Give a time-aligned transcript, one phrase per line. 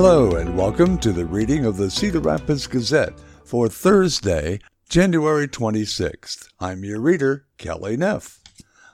[0.00, 6.46] Hello, and welcome to the reading of the Cedar Rapids Gazette for Thursday, January 26th.
[6.60, 8.38] I'm your reader, Kelly Neff.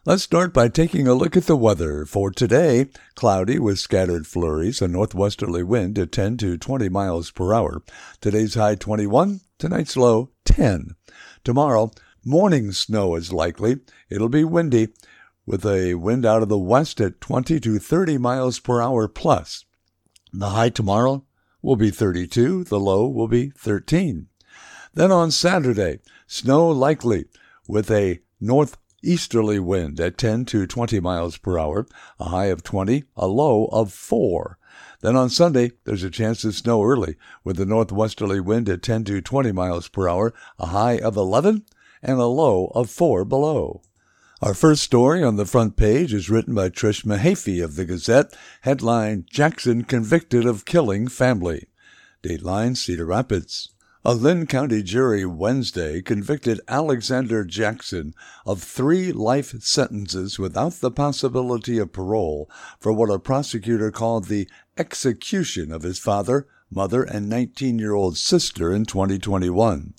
[0.06, 2.06] Let's start by taking a look at the weather.
[2.06, 2.86] For today,
[3.16, 7.82] cloudy with scattered flurries, a northwesterly wind at 10 to 20 miles per hour.
[8.22, 10.96] Today's high 21, tonight's low 10.
[11.44, 11.90] Tomorrow,
[12.24, 13.80] morning snow is likely.
[14.08, 14.88] It'll be windy
[15.44, 19.66] with a wind out of the west at 20 to 30 miles per hour plus.
[20.36, 21.24] The high tomorrow
[21.62, 24.26] will be 32, the low will be 13.
[24.92, 27.26] Then on Saturday, snow likely
[27.68, 31.86] with a northeasterly wind at 10 to 20 miles per hour,
[32.18, 34.58] a high of 20, a low of 4.
[35.02, 39.04] Then on Sunday, there's a chance of snow early with a northwesterly wind at 10
[39.04, 41.64] to 20 miles per hour, a high of 11,
[42.02, 43.82] and a low of 4 below.
[44.42, 48.36] Our first story on the front page is written by Trish Mahaffey of the Gazette,
[48.62, 51.68] headline Jackson convicted of killing family.
[52.20, 53.70] Dateline Cedar Rapids.
[54.04, 58.12] A Linn County jury Wednesday convicted Alexander Jackson
[58.44, 64.48] of three life sentences without the possibility of parole for what a prosecutor called the
[64.76, 69.94] execution of his father, mother, and 19 year old sister in 2021.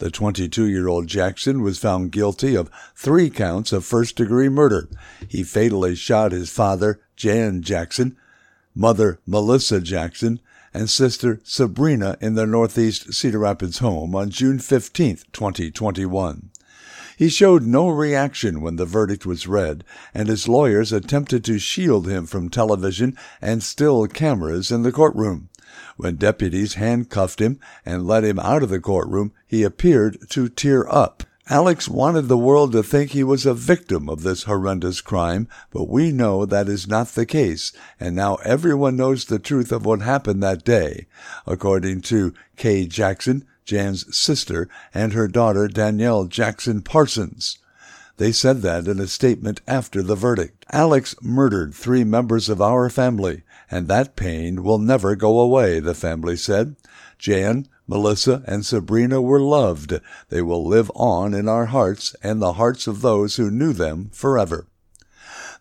[0.00, 4.88] The 22 year old Jackson was found guilty of three counts of first degree murder.
[5.28, 8.16] He fatally shot his father, Jan Jackson,
[8.74, 10.40] mother, Melissa Jackson,
[10.72, 16.50] and sister Sabrina in their Northeast Cedar Rapids home on June 15, 2021.
[17.18, 19.84] He showed no reaction when the verdict was read,
[20.14, 25.50] and his lawyers attempted to shield him from television and still cameras in the courtroom.
[25.96, 30.88] When deputies handcuffed him and led him out of the courtroom, he appeared to tear
[30.88, 31.24] up.
[31.48, 35.88] Alex wanted the world to think he was a victim of this horrendous crime, but
[35.88, 40.00] we know that is not the case, and now everyone knows the truth of what
[40.00, 41.06] happened that day,
[41.48, 47.58] according to Kay Jackson, Jan's sister, and her daughter Danielle Jackson Parsons.
[48.16, 50.66] They said that in a statement after the verdict.
[50.70, 55.94] Alex murdered three members of our family and that pain will never go away, the
[55.94, 56.76] family said.
[57.18, 60.00] Jan, Melissa, and Sabrina were loved.
[60.28, 64.10] They will live on in our hearts and the hearts of those who knew them
[64.12, 64.66] forever.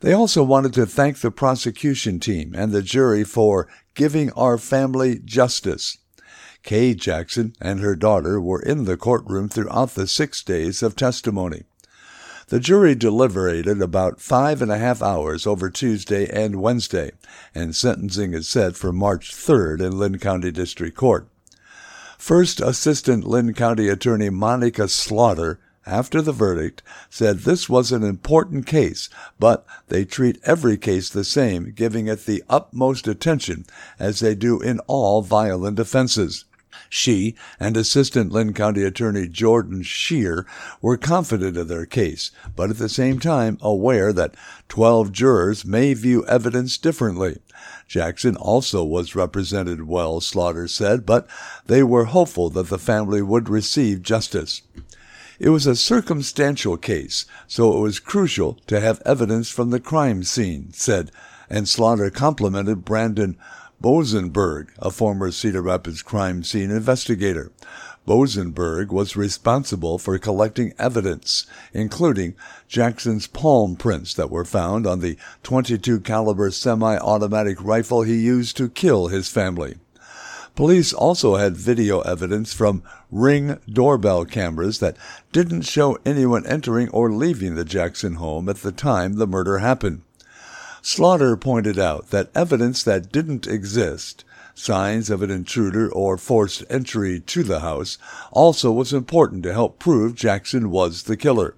[0.02, 5.20] They also wanted to thank the prosecution team and the jury for giving our family
[5.20, 5.98] justice.
[6.64, 11.64] Kay Jackson and her daughter were in the courtroom throughout the six days of testimony.
[12.50, 17.12] The jury deliberated about five and a half hours over Tuesday and Wednesday,
[17.54, 21.28] and sentencing is set for March 3rd in Linn County District Court.
[22.18, 28.66] First Assistant Linn County Attorney Monica Slaughter, after the verdict, said this was an important
[28.66, 33.64] case, but they treat every case the same, giving it the utmost attention,
[34.00, 36.46] as they do in all violent offenses.
[36.90, 40.48] She and Assistant Linn County Attorney Jordan Shear
[40.82, 44.34] were confident of their case, but at the same time aware that
[44.70, 47.38] 12 jurors may view evidence differently.
[47.88, 51.28] Jackson also was represented well, Slaughter said, but
[51.68, 54.64] they were hopeful that the family would receive justice.
[55.40, 60.24] It was a circumstantial case, so it was crucial to have evidence from the crime
[60.24, 61.12] scene, said,
[61.50, 63.38] and Slaughter complimented Brandon
[63.82, 67.50] Bosenberg, a former Cedar Rapids crime scene investigator.
[68.06, 72.36] Bosenberg was responsible for collecting evidence, including
[72.68, 78.68] Jackson's palm prints that were found on the 22 caliber semi-automatic rifle he used to
[78.68, 79.78] kill his family.
[80.56, 84.98] Police also had video evidence from ring doorbell cameras that
[85.32, 90.02] didn't show anyone entering or leaving the Jackson home at the time the murder happened.
[90.82, 94.24] Slaughter pointed out that evidence that didn't exist,
[94.56, 97.98] signs of an intruder or forced entry to the house,
[98.32, 101.56] also was important to help prove Jackson was the killer.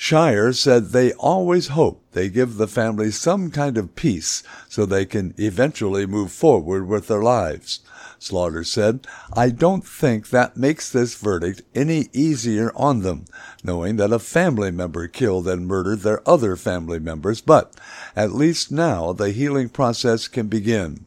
[0.00, 5.04] Shire said they always hope they give the family some kind of peace so they
[5.04, 7.80] can eventually move forward with their lives.
[8.18, 13.26] Slaughter said, I don't think that makes this verdict any easier on them,
[13.62, 17.74] knowing that a family member killed and murdered their other family members, but
[18.16, 21.06] at least now the healing process can begin.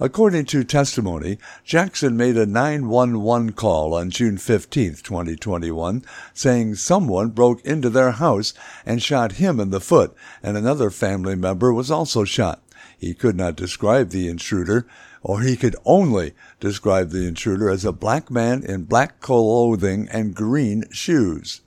[0.00, 6.04] According to testimony, Jackson made a 911 call on June 15, 2021,
[6.34, 8.54] saying someone broke into their house
[8.86, 12.62] and shot him in the foot, and another family member was also shot.
[12.96, 14.86] He could not describe the intruder,
[15.22, 20.34] or he could only describe the intruder as a black man in black clothing and
[20.34, 21.60] green shoes.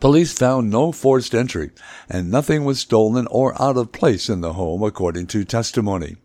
[0.00, 1.70] Police found no forced entry,
[2.08, 6.16] and nothing was stolen or out of place in the home, according to testimony.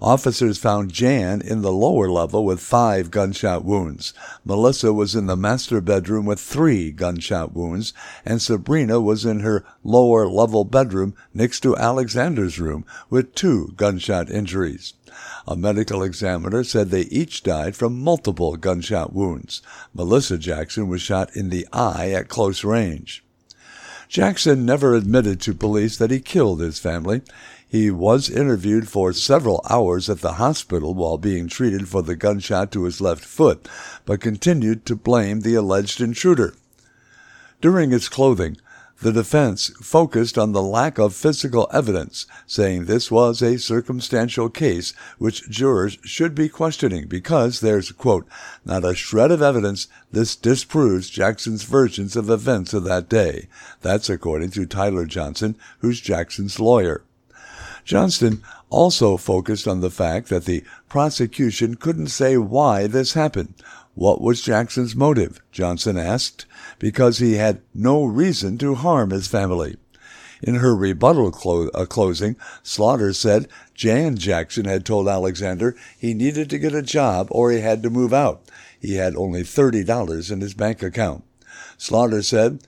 [0.00, 4.12] Officers found Jan in the lower level with five gunshot wounds.
[4.44, 7.92] Melissa was in the master bedroom with three gunshot wounds,
[8.24, 14.30] and Sabrina was in her lower level bedroom next to Alexander's room with two gunshot
[14.30, 14.94] injuries.
[15.46, 19.62] A medical examiner said they each died from multiple gunshot wounds.
[19.94, 23.24] Melissa Jackson was shot in the eye at close range.
[24.08, 27.22] Jackson never admitted to police that he killed his family.
[27.68, 32.70] He was interviewed for several hours at the hospital while being treated for the gunshot
[32.72, 33.68] to his left foot,
[34.04, 36.54] but continued to blame the alleged intruder.
[37.60, 38.58] During its clothing,
[39.02, 44.94] the defense focused on the lack of physical evidence, saying this was a circumstantial case
[45.18, 48.26] which jurors should be questioning because there's, quote,
[48.64, 53.48] not a shred of evidence this disproves Jackson's versions of events of that day.
[53.82, 57.02] That's according to Tyler Johnson, who's Jackson's lawyer.
[57.86, 63.54] Johnston also focused on the fact that the prosecution couldn't say why this happened.
[63.94, 65.40] What was Jackson's motive?
[65.52, 66.46] Johnson asked.
[66.80, 69.76] Because he had no reason to harm his family.
[70.42, 76.50] In her rebuttal clo- uh, closing, Slaughter said Jan Jackson had told Alexander he needed
[76.50, 78.42] to get a job or he had to move out.
[78.80, 81.24] He had only $30 in his bank account.
[81.78, 82.60] Slaughter said,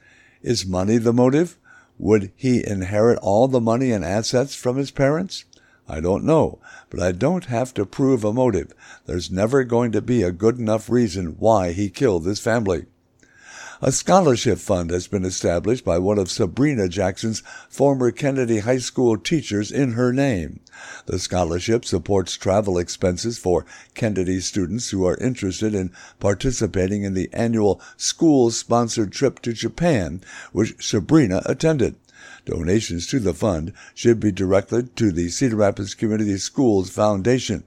[0.43, 1.59] Is money the motive?
[1.99, 5.45] Would he inherit all the money and assets from his parents?
[5.89, 6.61] I don't know,
[6.91, 8.73] but I don't have to prove a motive.
[9.07, 12.87] There's never going to be a good enough reason why he killed his family.
[13.81, 19.17] A scholarship fund has been established by one of Sabrina Jackson's former Kennedy High School
[19.17, 20.59] teachers in her name.
[21.07, 23.65] The scholarship supports travel expenses for
[23.95, 30.23] Kennedy students who are interested in participating in the annual school sponsored trip to Japan,
[30.51, 31.95] which Sabrina attended.
[32.47, 37.63] Donations to the fund should be directed to the Cedar Rapids Community Schools Foundation.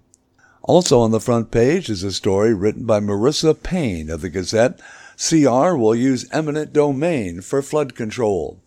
[0.61, 4.81] Also on the front page is a story written by Marissa Payne of the Gazette
[5.23, 8.59] CR will use eminent domain for flood control.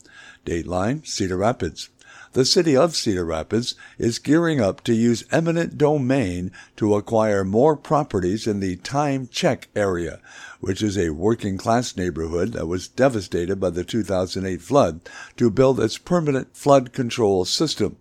[0.46, 1.88] Dateline, Cedar Rapids.
[2.34, 7.76] The city of Cedar Rapids is gearing up to use eminent domain to acquire more
[7.76, 10.20] properties in the Time Check area,
[10.60, 15.00] which is a working class neighborhood that was devastated by the 2008 flood,
[15.36, 17.96] to build its permanent flood control system.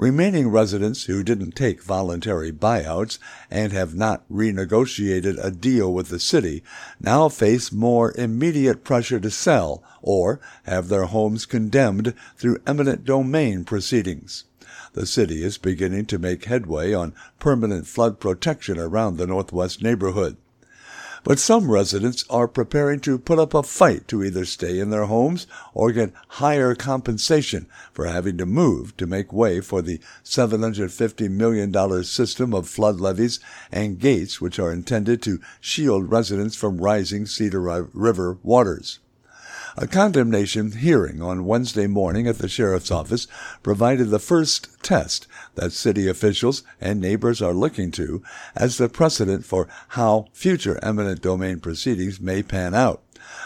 [0.00, 3.18] Remaining residents who didn't take voluntary buyouts
[3.50, 6.62] and have not renegotiated a deal with the city
[6.98, 13.62] now face more immediate pressure to sell or have their homes condemned through eminent domain
[13.62, 14.44] proceedings.
[14.94, 20.38] The city is beginning to make headway on permanent flood protection around the Northwest neighborhood.
[21.22, 25.04] But some residents are preparing to put up a fight to either stay in their
[25.04, 31.30] homes or get higher compensation for having to move to make way for the $750
[31.30, 33.38] million system of flood levees
[33.70, 38.98] and gates which are intended to shield residents from rising Cedar River waters.
[39.76, 43.26] A condemnation hearing on Wednesday morning at the sheriff's office
[43.62, 45.28] provided the first test
[45.60, 48.22] that city officials and neighbors are looking to
[48.56, 53.02] as the precedent for how future eminent domain proceedings may pan out.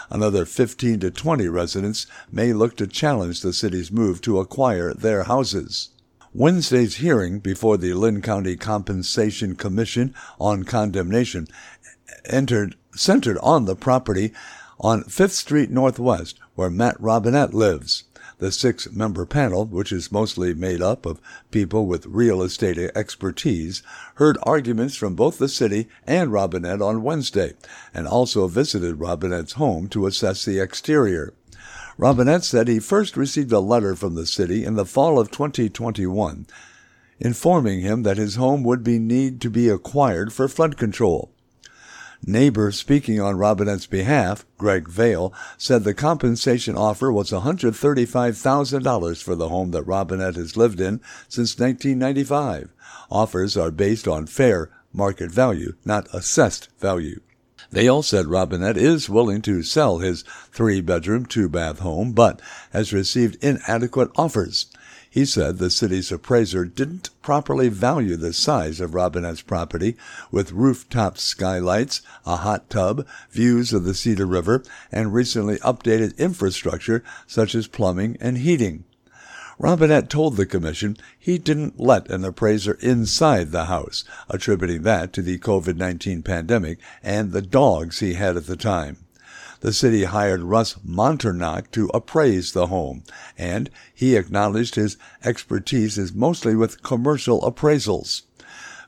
[0.09, 5.23] Another 15 to 20 residents may look to challenge the city's move to acquire their
[5.23, 5.89] houses.
[6.33, 11.47] Wednesday's hearing before the Linn County Compensation Commission on condemnation
[12.23, 14.31] entered, centered on the property
[14.79, 18.05] on Fifth Street Northwest, where Matt Robinette lives.
[18.37, 23.81] The six member panel, which is mostly made up of people with real estate expertise,
[24.15, 27.53] heard arguments from both the city and Robinette on Wednesday,
[27.93, 31.33] and also visited Robinette's home to assess the exterior.
[31.97, 36.45] Robinette said he first received a letter from the city in the fall of 2021
[37.19, 41.31] informing him that his home would be need to be acquired for flood control.
[42.27, 49.49] Neighbor speaking on Robinette's behalf, Greg Vale, said the compensation offer was $135,000 for the
[49.49, 52.73] home that Robinette has lived in since 1995.
[53.11, 57.21] Offers are based on fair market value, not assessed value.
[57.71, 62.41] Vale said Robinette is willing to sell his three bedroom, two bath home, but
[62.71, 64.65] has received inadequate offers.
[65.15, 69.95] He said the city's appraiser didn't properly value the size of Robinette's property,
[70.29, 77.01] with rooftop skylights, a hot tub, views of the Cedar River, and recently updated infrastructure
[77.27, 78.83] such as plumbing and heating.
[79.57, 85.21] Robinette told the commission he didn't let an appraiser inside the house, attributing that to
[85.21, 88.97] the COVID 19 pandemic and the dogs he had at the time.
[89.65, 93.03] The city hired Russ Monternock to appraise the home,
[93.35, 98.21] and he acknowledged his expertise is mostly with commercial appraisals.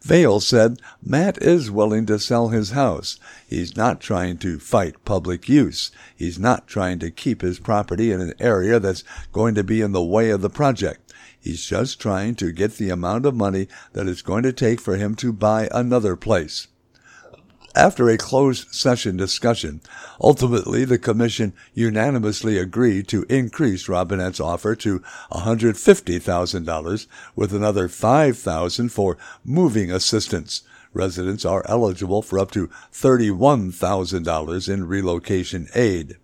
[0.03, 3.19] Vale said Matt is willing to sell his house.
[3.48, 5.89] He's not trying to fight public use.
[6.15, 9.93] He's not trying to keep his property in an area that's going to be in
[9.93, 11.12] the way of the project.
[11.39, 14.96] He's just trying to get the amount of money that it's going to take for
[14.96, 16.67] him to buy another place.
[17.77, 19.81] After a closed session discussion,
[20.19, 29.15] ultimately the commission unanimously agreed to increase Robinette's offer to $150,000 with another $5,000 for
[29.46, 30.63] moving assistance.
[30.91, 36.17] Residents are eligible for up to $31,000 in relocation aid.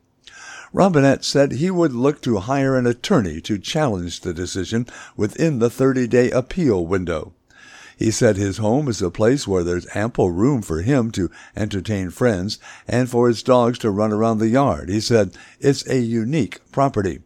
[0.72, 5.70] Robinette said he would look to hire an attorney to challenge the decision within the
[5.70, 7.34] 30 day appeal window.
[7.98, 12.10] He said his home is a place where there's ample room for him to entertain
[12.10, 14.90] friends and for his dogs to run around the yard.
[14.90, 17.22] He said it's a unique property.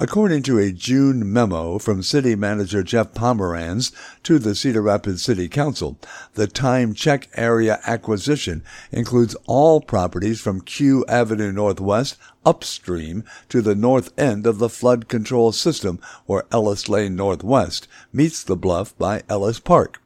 [0.00, 3.90] According to a June memo from City Manager Jeff Pomeranz
[4.22, 5.98] to the Cedar Rapids City Council,
[6.34, 12.16] the time check area acquisition includes all properties from Q Avenue Northwest
[12.48, 18.42] upstream to the north end of the flood control system where Ellis Lane Northwest meets
[18.42, 20.00] the bluff by Ellis Park.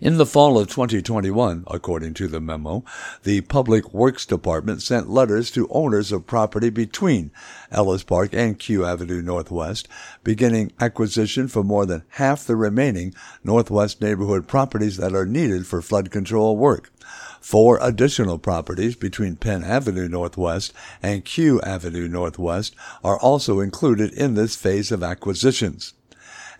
[0.00, 2.84] In the fall of 2021, according to the memo,
[3.24, 7.32] the Public Works Department sent letters to owners of property between
[7.72, 9.88] Ellis Park and Q Avenue Northwest,
[10.22, 15.82] beginning acquisition for more than half the remaining Northwest neighborhood properties that are needed for
[15.82, 16.92] flood control work.
[17.40, 24.34] Four additional properties between Penn Avenue Northwest and Q Avenue Northwest are also included in
[24.34, 25.94] this phase of acquisitions.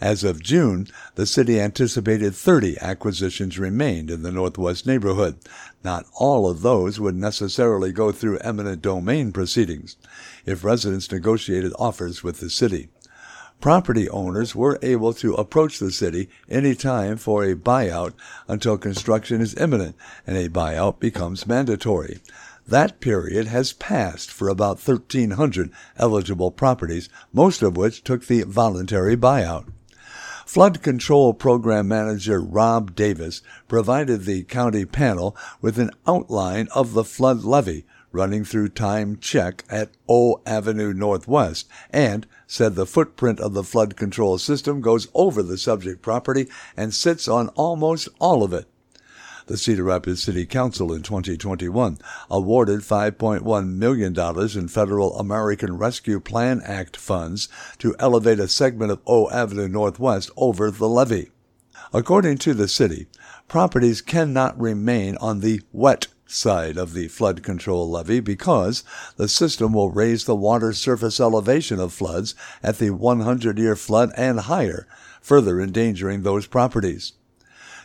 [0.00, 5.36] As of June, the city anticipated 30 acquisitions remained in the Northwest neighborhood.
[5.84, 9.96] Not all of those would necessarily go through eminent domain proceedings
[10.46, 12.88] if residents negotiated offers with the city.
[13.60, 18.14] Property owners were able to approach the city any time for a buyout
[18.48, 22.20] until construction is imminent and a buyout becomes mandatory.
[22.66, 29.16] That period has passed for about 1,300 eligible properties, most of which took the voluntary
[29.16, 29.66] buyout.
[30.46, 37.04] Flood Control Program Manager Rob Davis provided the county panel with an outline of the
[37.04, 43.54] flood levee running through time check at O Avenue Northwest and said the footprint of
[43.54, 48.52] the flood control system goes over the subject property and sits on almost all of
[48.52, 48.66] it.
[49.46, 51.98] The Cedar Rapids City Council in 2021
[52.30, 54.16] awarded $5.1 million
[54.56, 57.48] in federal American Rescue Plan Act funds
[57.78, 61.30] to elevate a segment of O Avenue Northwest over the levee.
[61.92, 63.08] According to the city,
[63.48, 68.84] properties cannot remain on the wet side of the flood control levee because
[69.16, 74.12] the system will raise the water surface elevation of floods at the 100 year flood
[74.16, 74.86] and higher,
[75.20, 77.12] further endangering those properties.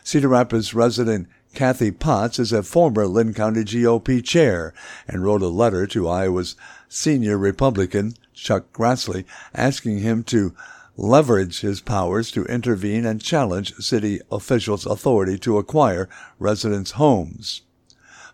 [0.04, 4.74] Cedar Rapids resident Kathy Potts is a former Linn County GOP chair
[5.08, 6.54] and wrote a letter to Iowa's
[6.88, 9.24] senior Republican, Chuck Grassley,
[9.54, 10.54] asking him to
[10.96, 17.62] leverage his powers to intervene and challenge city officials' authority to acquire residents' homes.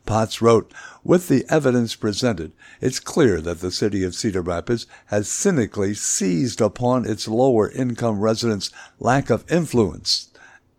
[0.07, 0.73] Potts wrote,
[1.05, 6.61] With the evidence presented, it's clear that the city of Cedar Rapids has cynically seized
[6.61, 10.29] upon its lower income residents' lack of influence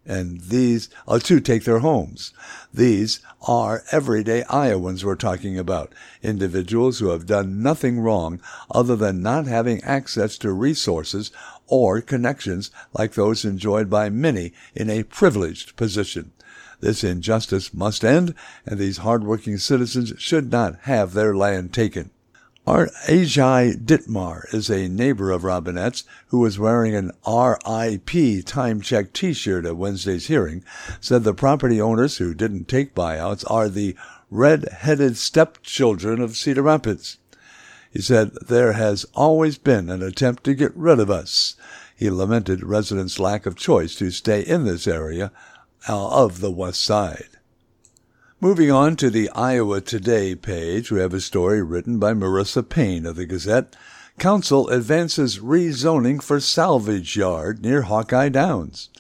[0.06, 2.34] and these are to take their homes.
[2.74, 9.22] These are everyday Iowans we're talking about, individuals who have done nothing wrong other than
[9.22, 11.32] not having access to resources
[11.68, 16.32] or connections like those enjoyed by many in a privileged position.
[16.84, 18.36] This injustice must end,
[18.66, 22.10] and these hardworking citizens should not have their land taken.
[22.68, 29.14] Our Ajay Ditmar is a neighbor of Robinette's who was wearing an RIP time check
[29.14, 30.62] t-shirt at Wednesday's hearing,
[31.00, 33.96] said the property owners who didn't take buyouts are the
[34.30, 37.18] red-headed stepchildren of Cedar Rapids.
[37.94, 41.56] He said there has always been an attempt to get rid of us.
[41.96, 45.32] He lamented residents' lack of choice to stay in this area
[45.86, 47.28] Uh, of the west side.
[48.40, 53.06] Moving on to the Iowa Today page, we have a story written by Marissa Payne
[53.06, 53.76] of the Gazette.
[54.18, 58.92] Council advances rezoning for salvage yard near Hawkeye Downs.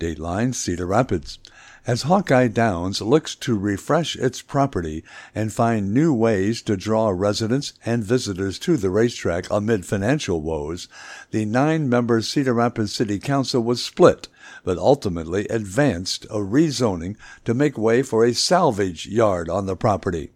[0.00, 1.38] Dateline Cedar Rapids.
[1.86, 7.74] As Hawkeye Downs looks to refresh its property and find new ways to draw residents
[7.84, 10.88] and visitors to the racetrack amid financial woes,
[11.30, 14.28] the nine member Cedar Rapids City Council was split
[14.64, 20.30] but ultimately advanced a rezoning to make way for a salvage yard on the property.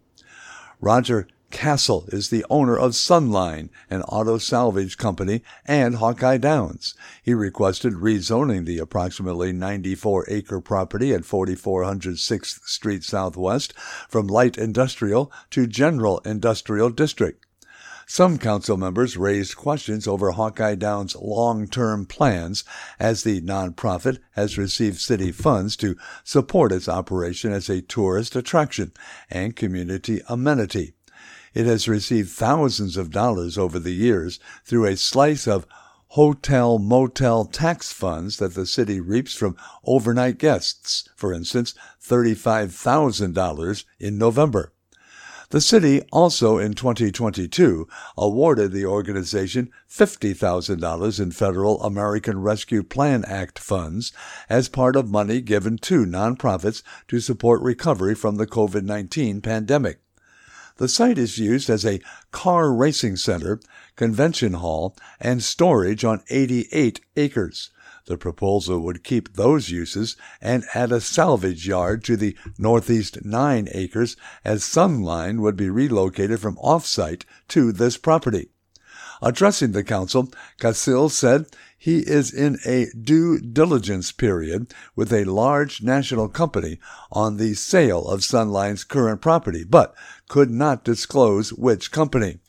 [0.79, 6.93] Roger Castle is the owner of Sunline, an auto salvage company, and Hawkeye Downs.
[7.23, 13.73] He requested rezoning the approximately 94 acre property at 4400 6th Street Southwest
[14.09, 17.46] from light industrial to general industrial district.
[18.09, 22.63] Some council members raised questions over Hawkeye Downs' long term plans
[22.99, 28.93] as the nonprofit has received city funds to support its operation as a tourist attraction
[29.29, 30.93] and community amenity.
[31.53, 35.67] It has received thousands of dollars over the years through a slice of
[36.11, 44.17] hotel motel tax funds that the city reaps from overnight guests, for instance, $35,000 in
[44.17, 44.71] November.
[45.49, 47.87] The city also in 2022
[48.17, 54.11] awarded the organization $50,000 in federal American Rescue Plan Act funds
[54.49, 60.01] as part of money given to nonprofits to support recovery from the COVID 19 pandemic.
[60.75, 62.01] The site is used as a
[62.31, 63.61] car racing center,
[63.95, 67.71] convention hall, and storage on 88 acres.
[68.07, 73.67] The proposal would keep those uses and add a salvage yard to the northeast nine
[73.73, 78.49] acres as Sunline would be relocated from off-site to this property.
[79.21, 81.47] Addressing the council, Casil said
[81.77, 86.79] he is in a due diligence period with a large national company
[87.11, 89.93] on the sale of Sunline's current property, but
[90.29, 92.39] could not disclose which company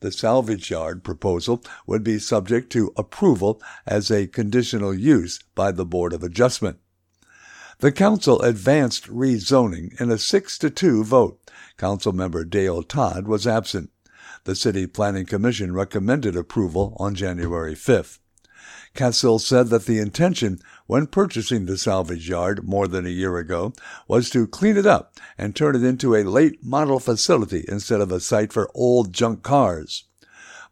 [0.00, 5.86] the salvage yard proposal would be subject to approval as a conditional use by the
[5.86, 6.78] Board of Adjustment.
[7.78, 11.50] The council advanced rezoning in a 6 to 2 vote.
[11.76, 13.90] Councilmember Dale Todd was absent.
[14.44, 18.18] The City Planning Commission recommended approval on January 5th.
[18.94, 23.72] Casil said that the intention when purchasing the salvage yard more than a year ago
[24.08, 28.12] was to clean it up and turn it into a late model facility instead of
[28.12, 30.04] a site for old junk cars.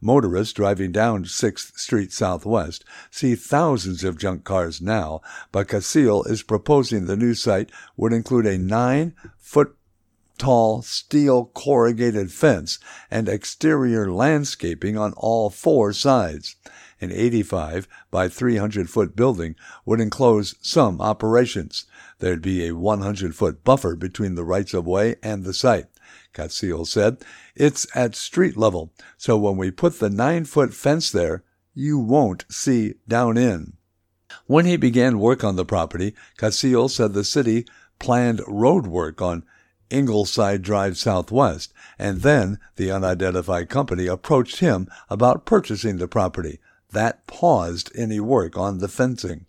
[0.01, 6.43] Motorists driving down 6th Street Southwest see thousands of junk cars now, but Casil is
[6.43, 9.75] proposing the new site would include a nine foot
[10.37, 12.79] tall steel corrugated fence
[13.11, 16.57] and exterior landscaping on all four sides.
[17.01, 21.87] An 85 by 300 foot building would enclose some operations.
[22.19, 25.87] There'd be a 100 foot buffer between the rights of way and the site.
[26.33, 27.19] Casil said,
[27.55, 32.45] It's at street level, so when we put the nine foot fence there, you won't
[32.49, 33.75] see down in.
[34.47, 37.67] When he began work on the property, Casil said the city
[37.99, 39.45] planned road work on
[39.91, 46.59] Ingleside Drive Southwest, and then the unidentified company approached him about purchasing the property.
[46.95, 49.47] That paused any work on the fencing.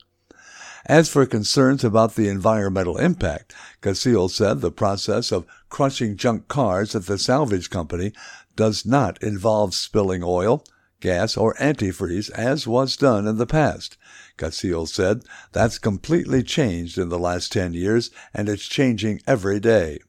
[0.87, 3.53] As for concerns about the environmental impact,
[3.83, 8.13] Casil said the process of crushing junk cars at the salvage company
[8.55, 10.63] does not involve spilling oil,
[10.99, 13.95] gas, or antifreeze as was done in the past.
[14.39, 19.99] Casil said that's completely changed in the last 10 years and it's changing every day.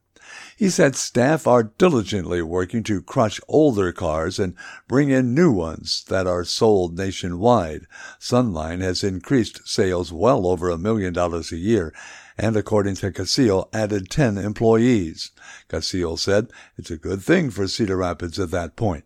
[0.56, 4.54] He said staff are diligently working to crush older cars and
[4.88, 7.86] bring in new ones that are sold nationwide.
[8.18, 11.92] Sunline has increased sales well over a million dollars a year
[12.38, 15.30] and according to Casil, added 10 employees.
[15.68, 19.04] Casil said it's a good thing for Cedar Rapids at that point.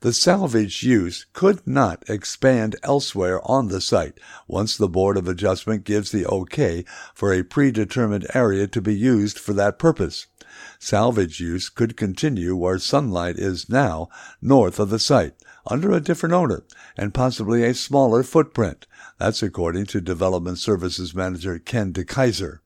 [0.00, 5.84] The salvage use could not expand elsewhere on the site once the Board of Adjustment
[5.84, 10.26] gives the okay for a predetermined area to be used for that purpose.
[10.84, 14.08] Salvage use could continue where Sunline is now,
[14.40, 16.64] north of the site, under a different owner,
[16.96, 18.88] and possibly a smaller footprint.
[19.16, 22.58] That's according to Development Services Manager Ken DeKeyser.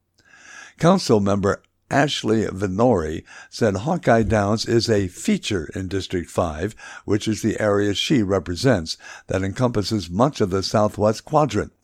[0.79, 6.75] Council member Ashley Vanorny said Hawkeye Downs is a feature in District 5,
[7.05, 11.76] which is the area she represents, that encompasses much of the southwest quadrant.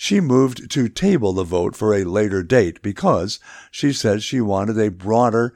[0.00, 3.40] She moved to table the vote for a later date because
[3.72, 5.52] she said she wanted a broader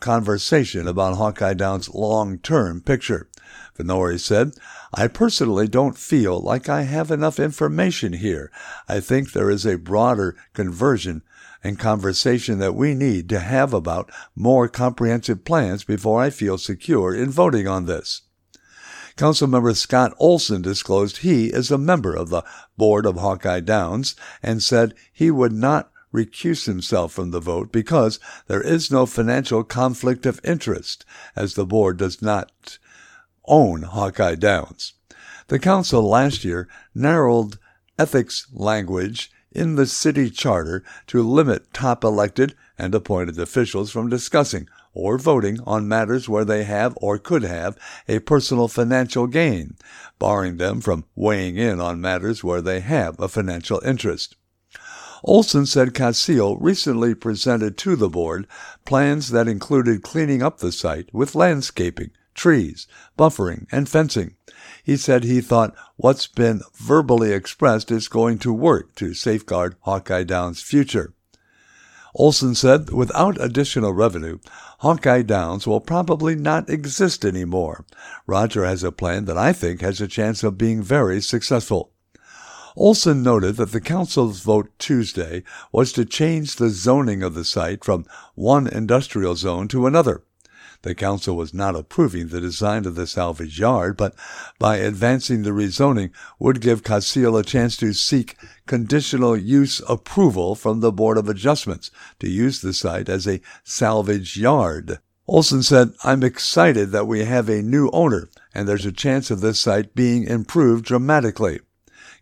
[0.00, 3.30] conversation about Hawkeye Downs' long term picture.
[3.78, 4.52] Vanorny said,
[4.92, 8.52] I personally don't feel like I have enough information here.
[8.86, 11.22] I think there is a broader conversion
[11.64, 17.14] and conversation that we need to have about more comprehensive plans before I feel secure
[17.14, 18.25] in voting on this.
[19.16, 22.44] Councilmember Scott Olson disclosed he is a member of the
[22.76, 28.20] board of Hawkeye Downs and said he would not recuse himself from the vote because
[28.46, 32.78] there is no financial conflict of interest, as the board does not
[33.46, 34.94] own Hawkeye Downs.
[35.48, 37.58] The council last year narrowed
[37.98, 44.68] ethics language in the city charter to limit top elected and appointed officials from discussing
[44.96, 47.76] or voting on matters where they have or could have
[48.08, 49.76] a personal financial gain,
[50.18, 54.36] barring them from weighing in on matters where they have a financial interest.
[55.22, 58.46] Olson said Kassil recently presented to the board
[58.84, 62.86] plans that included cleaning up the site with landscaping, trees,
[63.18, 64.36] buffering, and fencing.
[64.82, 70.24] He said he thought what's been verbally expressed is going to work to safeguard Hawkeye
[70.24, 71.12] Downs' future.
[72.18, 74.38] Olson said without additional revenue,
[74.78, 77.84] Hawkeye Downs will probably not exist anymore.
[78.26, 81.92] Roger has a plan that I think has a chance of being very successful.
[82.74, 87.84] Olson noted that the council's vote Tuesday was to change the zoning of the site
[87.84, 90.22] from one industrial zone to another.
[90.86, 94.14] The council was not approving the design of the salvage yard, but
[94.56, 100.78] by advancing the rezoning would give Kassil a chance to seek conditional use approval from
[100.78, 105.00] the Board of Adjustments to use the site as a salvage yard.
[105.26, 109.40] Olson said, I'm excited that we have a new owner and there's a chance of
[109.40, 111.58] this site being improved dramatically.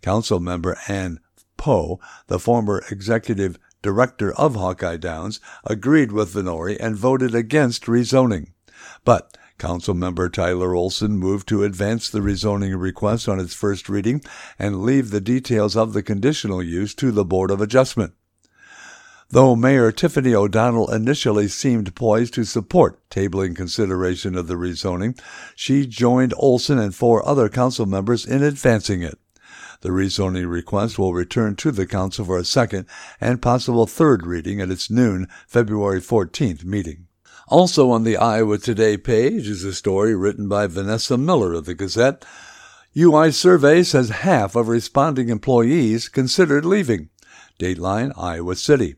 [0.00, 1.20] Council member Ann
[1.58, 8.46] Poe, the former executive director of Hawkeye Downs, agreed with Vanorny and voted against rezoning.
[9.04, 14.22] But Council member Tyler Olson moved to advance the rezoning request on its first reading
[14.58, 18.14] and leave the details of the conditional use to the Board of Adjustment.
[19.30, 25.18] Though Mayor Tiffany O'Donnell initially seemed poised to support tabling consideration of the rezoning,
[25.54, 29.18] she joined Olson and four other council members in advancing it.
[29.80, 32.86] The rezoning request will return to the Council for a second
[33.20, 37.06] and possible third reading at its noon February 14th meeting.
[37.48, 41.74] Also on the Iowa Today page is a story written by Vanessa Miller of the
[41.74, 42.24] Gazette.
[42.96, 47.10] UI survey says half of responding employees considered leaving.
[47.58, 48.96] Dateline, Iowa City.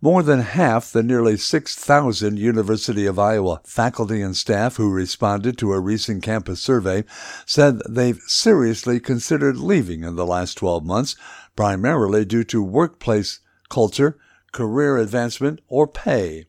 [0.00, 5.72] More than half the nearly 6,000 University of Iowa faculty and staff who responded to
[5.72, 7.04] a recent campus survey
[7.46, 11.14] said they've seriously considered leaving in the last 12 months,
[11.54, 13.38] primarily due to workplace
[13.68, 14.18] culture,
[14.50, 16.47] career advancement, or pay.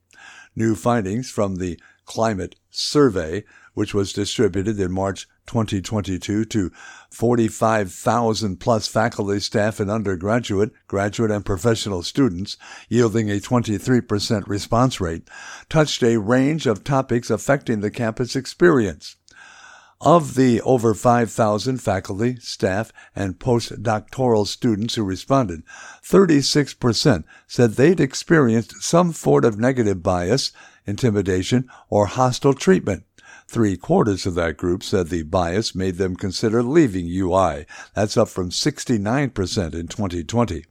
[0.59, 3.45] New findings from the Climate Survey,
[3.75, 6.71] which was distributed in March 2022 to
[7.09, 12.57] 45,000 plus faculty, staff, and undergraduate, graduate, and professional students,
[12.89, 15.29] yielding a 23% response rate,
[15.69, 19.15] touched a range of topics affecting the campus experience.
[20.01, 25.63] Of the over 5,000 faculty, staff, and postdoctoral students who responded,
[26.01, 30.53] 36% said they'd experienced some form of negative bias,
[30.85, 33.03] intimidation, or hostile treatment.
[33.45, 37.65] Three quarters of that group said the bias made them consider leaving UI.
[37.93, 40.63] That's up from 69% in 2020.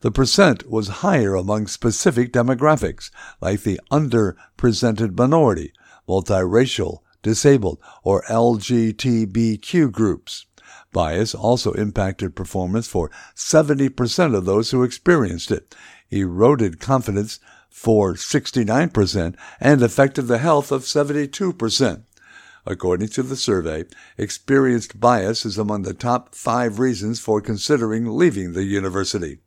[0.00, 5.72] The percent was higher among specific demographics, like the underrepresented minority,
[6.06, 10.46] multiracial, disabled, or LGBTQ groups.
[10.92, 15.74] Bias also impacted performance for 70% of those who experienced it,
[16.10, 22.04] eroded confidence for 69%, and affected the health of 72%.
[22.66, 23.84] According to the survey,
[24.16, 29.40] experienced bias is among the top five reasons for considering leaving the university.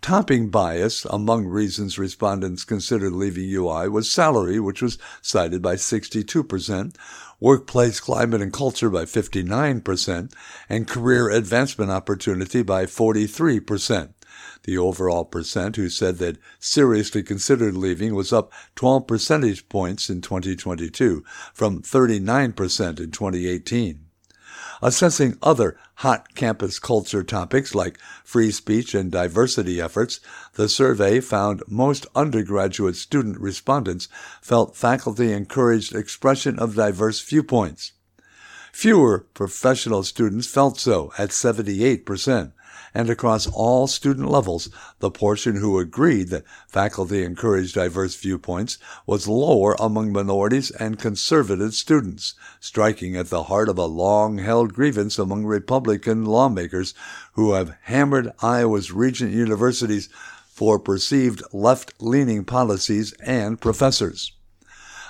[0.00, 6.94] Topping bias among reasons respondents considered leaving UI was salary, which was cited by 62%,
[7.40, 10.32] workplace climate and culture by 59%,
[10.68, 14.14] and career advancement opportunity by 43%.
[14.62, 20.20] The overall percent who said that seriously considered leaving was up 12 percentage points in
[20.20, 24.07] 2022 from 39% in 2018.
[24.80, 30.20] Assessing other hot campus culture topics like free speech and diversity efforts,
[30.54, 34.08] the survey found most undergraduate student respondents
[34.40, 37.92] felt faculty encouraged expression of diverse viewpoints.
[38.72, 42.52] Fewer professional students felt so at 78%,
[42.94, 49.28] and across all student levels, the portion who agreed that faculty encouraged diverse viewpoints was
[49.28, 55.18] lower among minorities and conservative students, striking at the heart of a long held grievance
[55.18, 56.94] among Republican lawmakers
[57.32, 60.08] who have hammered Iowa's regent universities
[60.48, 64.32] for perceived left leaning policies and professors.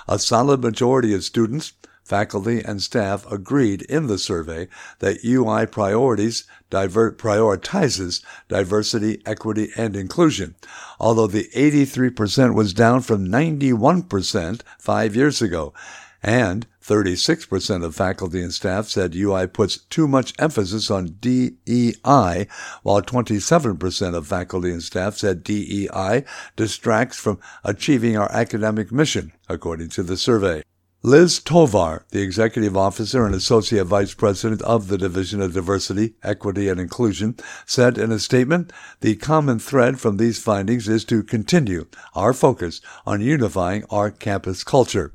[0.07, 1.73] A solid majority of students
[2.09, 9.95] faculty, and staff agreed in the survey that UI priorities divert, prioritizes diversity, equity, and
[9.95, 10.55] inclusion,
[10.99, 15.73] although the 83% was down from 91% five years ago,
[16.21, 22.47] and 36% of faculty and staff said UI puts too much emphasis on DEI,
[22.81, 26.23] while 27% of faculty and staff said DEI
[26.55, 30.63] distracts from achieving our academic mission, according to the survey.
[31.01, 36.67] Liz Tovar, the executive officer and associate vice president of the Division of Diversity, Equity,
[36.67, 41.85] and Inclusion, said in a statement, the common thread from these findings is to continue
[42.15, 45.13] our focus on unifying our campus culture.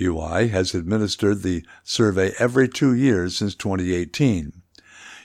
[0.00, 4.62] UI has administered the survey every two years since 2018.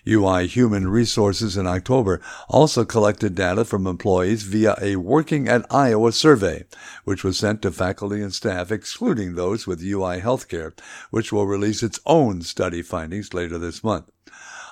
[0.07, 6.11] UI Human Resources in October also collected data from employees via a Working at Iowa
[6.11, 6.65] survey,
[7.03, 10.77] which was sent to faculty and staff, excluding those with UI Healthcare,
[11.09, 14.09] which will release its own study findings later this month.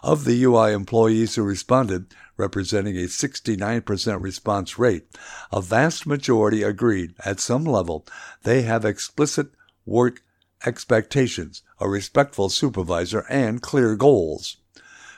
[0.04, 5.08] Of the UI employees who responded, representing a 69% response rate,
[5.52, 8.06] a vast majority agreed at some level
[8.44, 9.48] they have explicit
[9.86, 10.22] work
[10.66, 14.58] expectations, a respectful supervisor, and clear goals.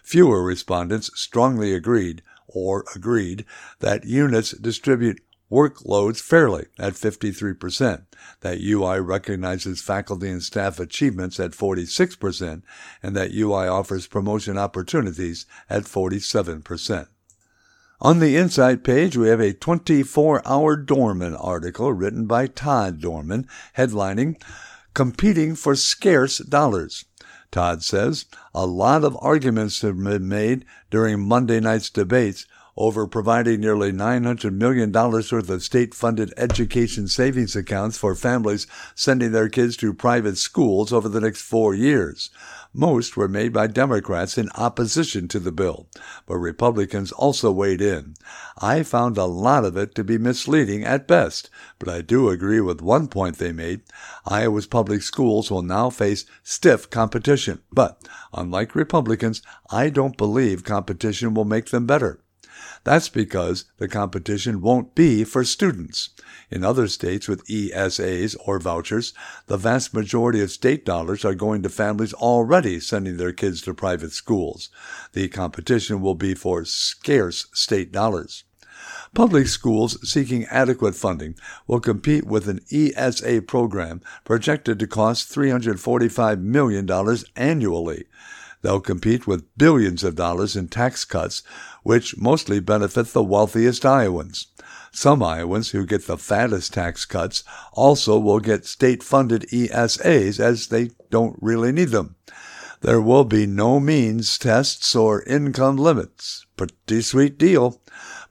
[0.10, 3.46] Fewer respondents strongly agreed or agreed
[3.78, 8.06] that units distribute workloads fairly at 53%,
[8.42, 12.64] that UI recognizes faculty and staff achievements at 46%,
[13.04, 17.08] and that UI offers promotion opportunities at 47%.
[18.02, 23.48] On the inside page, we have a 24 hour Dorman article written by Todd Dorman,
[23.78, 24.42] headlining
[24.96, 27.06] Competing for Scarce Dollars.
[27.52, 28.26] Todd says.
[28.54, 32.46] A lot of arguments have been made during Monday night's debates
[32.80, 38.66] over providing nearly $900 million worth of state funded education savings accounts for families
[38.96, 42.30] sending their kids to private schools over the next four years.
[42.74, 45.88] Most were made by Democrats in opposition to the bill,
[46.26, 48.14] but Republicans also weighed in.
[48.60, 52.62] I found a lot of it to be misleading at best, but I do agree
[52.62, 53.82] with one point they made.
[54.26, 61.34] Iowa's public schools will now face stiff competition, but unlike Republicans, I don't believe competition
[61.34, 62.22] will make them better.
[62.84, 66.10] That's because the competition won't be for students.
[66.50, 69.14] In other states with ESAs or vouchers,
[69.48, 73.74] the vast majority of state dollars are going to families already sending their kids to
[73.74, 74.70] private schools.
[75.14, 78.44] The competition will be for scarce state dollars.
[79.14, 81.36] Public schools seeking adequate funding
[81.68, 86.88] will compete with an ESA program projected to cost $345 million
[87.36, 88.06] annually.
[88.62, 91.44] They'll compete with billions of dollars in tax cuts,
[91.84, 94.48] which mostly benefit the wealthiest Iowans.
[94.92, 97.44] Some Iowans who get the fattest tax cuts
[97.74, 102.16] also will get state funded ESAs as they don't really need them.
[102.82, 106.46] There will be no means tests or income limits.
[106.56, 107.82] Pretty sweet deal.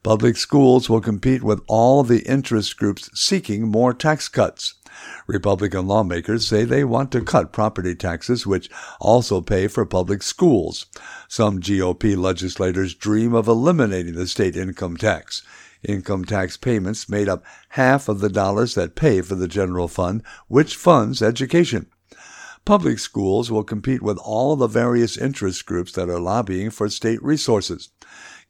[0.03, 4.75] Public schools will compete with all the interest groups seeking more tax cuts.
[5.27, 10.87] Republican lawmakers say they want to cut property taxes, which also pay for public schools.
[11.29, 15.43] Some GOP legislators dream of eliminating the state income tax.
[15.87, 20.23] Income tax payments made up half of the dollars that pay for the general fund,
[20.49, 21.87] which funds education.
[22.65, 27.23] Public schools will compete with all the various interest groups that are lobbying for state
[27.23, 27.91] resources.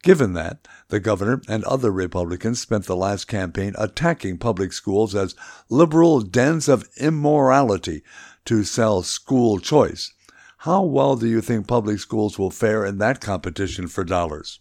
[0.03, 5.35] Given that, the governor and other Republicans spent the last campaign attacking public schools as
[5.69, 8.03] liberal dens of immorality
[8.45, 10.13] to sell school choice.
[10.59, 14.61] How well do you think public schools will fare in that competition for dollars?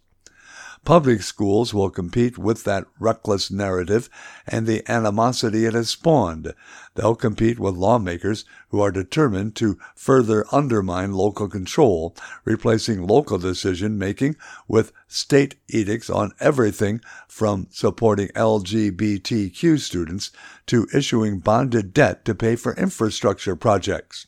[0.85, 4.09] Public schools will compete with that reckless narrative
[4.47, 6.53] and the animosity it has spawned.
[6.95, 13.97] They'll compete with lawmakers who are determined to further undermine local control, replacing local decision
[13.97, 14.37] making
[14.67, 20.31] with state edicts on everything from supporting LGBTQ students
[20.67, 24.27] to issuing bonded debt to pay for infrastructure projects.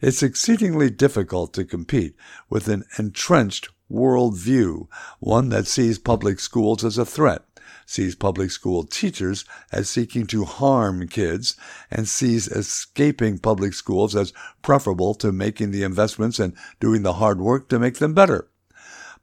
[0.00, 2.14] It's exceedingly difficult to compete
[2.48, 4.86] with an entrenched worldview,
[5.20, 7.42] one that sees public schools as a threat,
[7.86, 11.56] sees public school teachers as seeking to harm kids,
[11.90, 17.40] and sees escaping public schools as preferable to making the investments and doing the hard
[17.40, 18.48] work to make them better.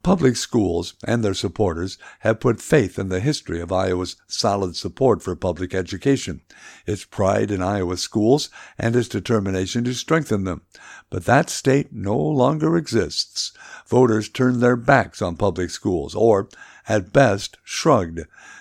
[0.05, 5.23] Public schools and their supporters have put faith in the history of Iowa's solid support
[5.23, 6.41] for public education,
[6.85, 10.61] its pride in Iowa schools, and its determination to strengthen them.
[11.09, 13.51] But that state no longer exists.
[13.87, 16.49] Voters turned their backs on public schools, or,
[16.87, 18.19] at best, shrugged.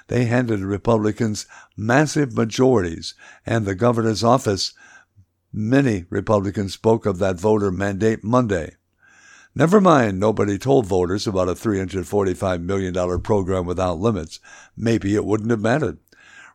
[0.08, 1.44] They handed Republicans
[1.76, 3.12] massive majorities,
[3.44, 4.72] and the governor's office.
[5.52, 8.76] Many Republicans spoke of that voter mandate Monday.
[9.56, 14.40] Never mind, nobody told voters about a $345 million program without limits.
[14.76, 15.98] Maybe it wouldn't have mattered.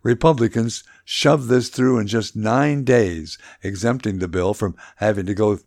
[0.04, 5.60] Republicans shoved this through in just nine days, exempting the bill from having to go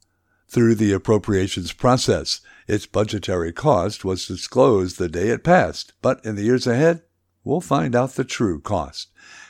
[0.47, 2.42] through the appropriations process.
[2.68, 7.03] Its budgetary cost was disclosed the day it passed, but in the years ahead,
[7.45, 9.09] we'll find out the true cost.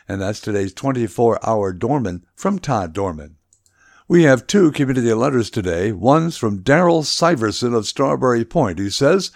[0.09, 3.39] And that's today's 24 hour Dorman from Todd Dorman.
[4.09, 5.93] We have two community letters today.
[5.93, 9.31] One's from Daryl Syverson of Strawberry Point, who says,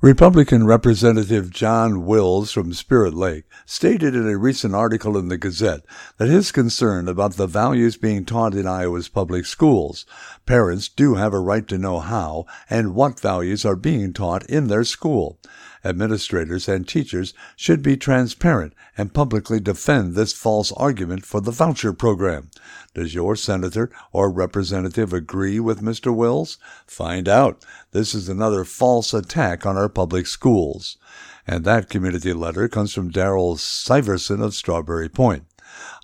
[0.00, 5.84] Republican Representative John Wills from Spirit Lake stated in a recent article in the Gazette
[6.16, 10.06] that his concern about the values being taught in Iowa's public schools.
[10.46, 14.68] Parents do have a right to know how and what values are being taught in
[14.68, 15.38] their school.
[15.84, 21.92] Administrators and teachers should be transparent and publicly defend this false argument for the voucher
[21.92, 22.50] program.
[22.94, 26.14] Does your senator or representative agree with Mr.
[26.14, 26.58] Wills?
[26.86, 27.64] Find out.
[27.92, 30.98] This is another false attack on our public schools.
[31.46, 35.44] And that community letter comes from Daryl Syverson of Strawberry Point.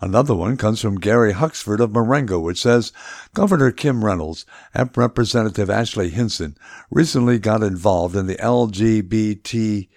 [0.00, 2.92] Another one comes from Gary Huxford of Marengo, which says
[3.34, 6.56] Governor Kim Reynolds and Representative Ashley Hinson
[6.90, 9.88] recently got involved in the LGBTQA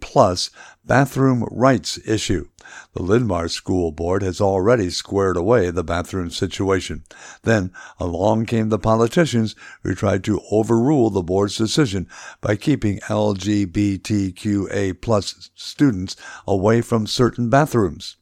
[0.00, 0.50] plus
[0.84, 2.48] bathroom rights issue.
[2.94, 7.04] The Linn-Mar School Board has already squared away the bathroom situation.
[7.42, 12.08] Then along came the politicians who tried to overrule the board's decision
[12.40, 18.16] by keeping LGBTQA plus students away from certain bathrooms.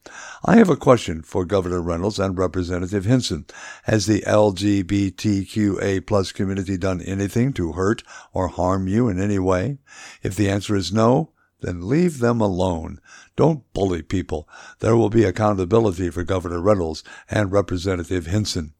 [0.44, 3.46] I have a question for Governor Reynolds and Representative Hinson.
[3.85, 8.02] Has the LGBTQA plus community done anything to hurt
[8.33, 9.78] or harm you in any way?
[10.22, 11.31] If the answer is no,
[11.62, 13.01] then leave them alone.
[13.37, 14.48] Don't bully people.
[14.81, 18.75] There will be accountability for Governor Reynolds and Representative Hinson.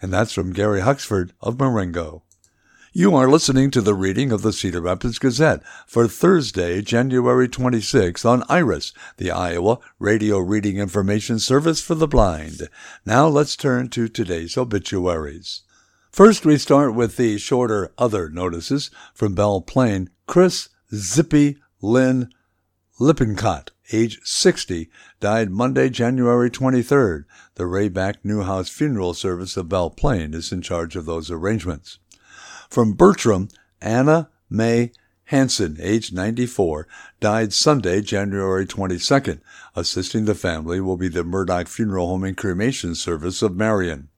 [0.00, 2.22] And that's from Gary Huxford of Marengo.
[2.92, 8.24] You are listening to the reading of the Cedar Rapids Gazette for Thursday, January 26th
[8.24, 12.70] on IRIS, the Iowa Radio Reading Information Service for the Blind.
[13.04, 15.60] Now let's turn to today's obituaries.
[16.10, 20.08] First, we start with the shorter other notices from Belle Plaine.
[20.26, 22.30] Chris Zippy Lynn
[22.98, 24.88] Lippincott, age 60,
[25.20, 27.24] died Monday, January 23rd.
[27.56, 31.98] The Rayback Newhouse Funeral Service of Belle Plaine is in charge of those arrangements.
[32.70, 33.48] From Bertram,
[33.82, 34.92] Anna May
[35.24, 36.88] Hanson, age 94,
[37.20, 39.40] died Sunday, January 22nd.
[39.74, 44.08] Assisting the family will be the Murdoch Funeral Home and Cremation Service of Marion.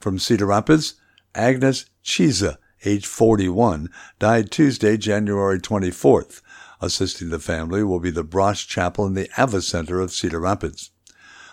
[0.00, 0.94] From Cedar Rapids,
[1.34, 6.40] Agnes Chiza, age 41, died Tuesday, January 24th.
[6.80, 10.90] Assisting the family will be the Brosh Chapel in the Ava Center of Cedar Rapids.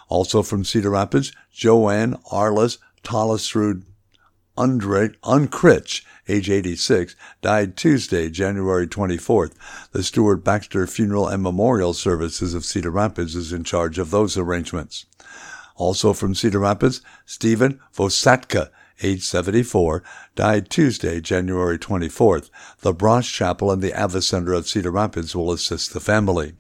[0.08, 3.84] Also from Cedar Rapids, Joanne Arlis Talasrud
[4.58, 9.54] Andre Uncritch, age 86, died Tuesday, January 24th.
[9.92, 14.38] The Stewart Baxter Funeral and Memorial Services of Cedar Rapids is in charge of those
[14.38, 15.06] arrangements.
[15.76, 18.70] Also from Cedar Rapids, Stephen Vosatka,
[19.02, 20.04] age 74,
[20.36, 22.50] died Tuesday, January 24th.
[22.80, 26.54] The Brosh Chapel and the Ava Center of Cedar Rapids will assist the family.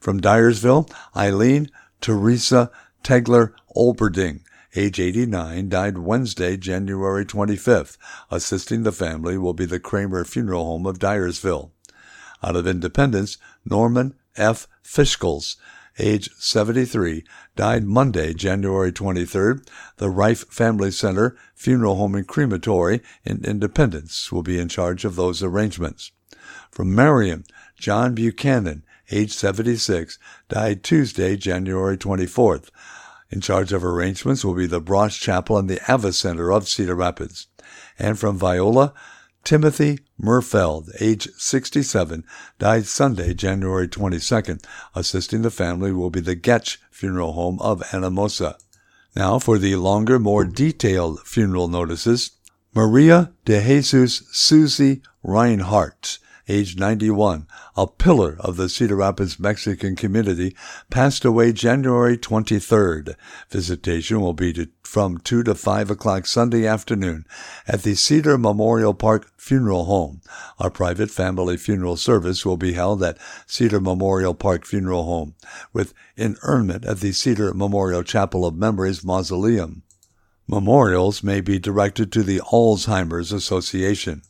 [0.00, 2.70] From Dyersville, Eileen Teresa
[3.02, 4.40] Tegler Olberding,
[4.74, 7.96] age 89, died Wednesday, January 25th.
[8.30, 11.70] Assisting the family will be the Kramer Funeral Home of Dyersville.
[12.42, 14.68] Out of Independence, Norman F.
[14.84, 15.56] Fischels,
[15.98, 17.24] age 73,
[17.56, 19.66] died Monday, January 23rd.
[19.96, 25.16] The Reiff Family Center, Funeral Home and Crematory in Independence will be in charge of
[25.16, 26.12] those arrangements.
[26.70, 27.44] From Marion,
[27.76, 32.68] John Buchanan, age 76, died Tuesday, January 24th.
[33.30, 36.94] In charge of arrangements will be the Brosh Chapel and the Ava Center of Cedar
[36.94, 37.48] Rapids.
[37.98, 38.92] And from Viola,
[39.46, 42.24] Timothy Murfeld, age 67,
[42.58, 44.60] died Sunday, January 22nd.
[44.92, 48.58] Assisting the family will be the Goettsch Funeral Home of Anamosa.
[49.14, 52.32] Now for the longer, more detailed funeral notices.
[52.74, 60.54] Maria de Jesus Susie Reinhardt, age 91, a pillar of the Cedar Rapids Mexican community,
[60.90, 63.14] passed away January 23rd.
[63.50, 67.26] Visitation will be to, from 2 to 5 o'clock Sunday afternoon
[67.66, 70.20] at the Cedar Memorial Park Funeral Home.
[70.58, 75.34] A private family funeral service will be held at Cedar Memorial Park Funeral Home
[75.72, 79.82] with interment at the Cedar Memorial Chapel of Memories Mausoleum.
[80.48, 84.22] Memorials may be directed to the Alzheimer's Association.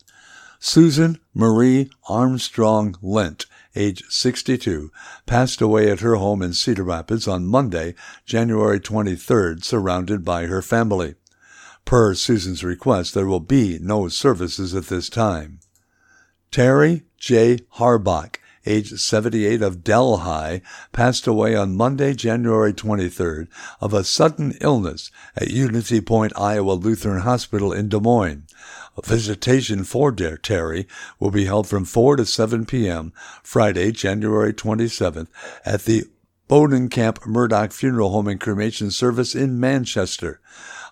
[0.69, 3.47] Susan Marie Armstrong Lent,
[3.77, 4.91] age 62,
[5.25, 7.95] passed away at her home in Cedar Rapids on Monday,
[8.25, 11.15] January 23rd, surrounded by her family.
[11.85, 15.61] Per Susan's request, there will be no services at this time.
[16.51, 17.59] Terry J.
[17.77, 23.47] Harbach, age 78 of Delhi, passed away on Monday, January 23rd
[23.81, 28.49] of a sudden illness at Unity Point, Iowa Lutheran Hospital in Des Moines.
[28.97, 30.87] A visitation for Terry
[31.21, 33.13] will be held from 4 to 7 p.m.
[33.43, 35.29] Friday, January 27th
[35.65, 36.05] at the
[36.49, 40.41] Bodenkamp Murdoch Funeral Home and Cremation Service in Manchester.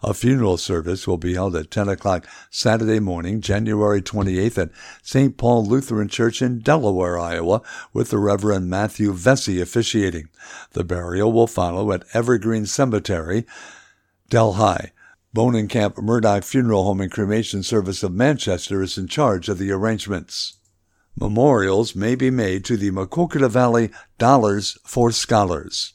[0.03, 4.71] A funeral service will be held at 10 o'clock Saturday morning, January 28th at
[5.03, 5.39] St.
[5.39, 7.63] Paul Lutheran Church in Delaware, Iowa,
[7.95, 10.29] with the Reverend Matthew Vesey officiating.
[10.73, 13.47] The burial will follow at Evergreen Cemetery,
[14.29, 14.91] Delhi.
[15.35, 20.59] Bodenkamp Murdoch Funeral Home and Cremation Service of Manchester is in charge of the arrangements.
[21.18, 25.95] Memorials may be made to the Maquoketa Valley Dollars for Scholars.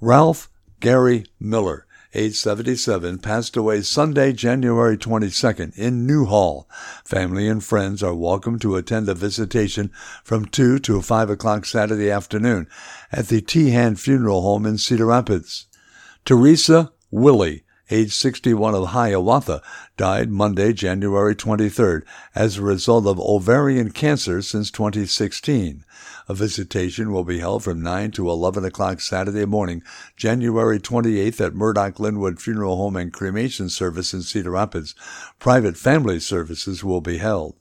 [0.00, 0.48] Ralph
[0.80, 6.66] Gary Miller age 77, passed away Sunday, January 22nd in Newhall.
[7.04, 9.90] Family and friends are welcome to attend a visitation
[10.24, 12.66] from 2 to 5 o'clock Saturday afternoon
[13.12, 15.66] at the Teahen Funeral Home in Cedar Rapids.
[16.24, 19.62] Teresa Willie age 61 of Hiawatha,
[19.96, 22.02] died Monday, January 23rd,
[22.34, 25.84] as a result of ovarian cancer since 2016.
[26.28, 29.82] A visitation will be held from 9 to 11 o'clock Saturday morning,
[30.16, 34.94] January 28th at Murdoch Linwood Funeral Home and Cremation Service in Cedar Rapids.
[35.38, 37.54] Private family services will be held.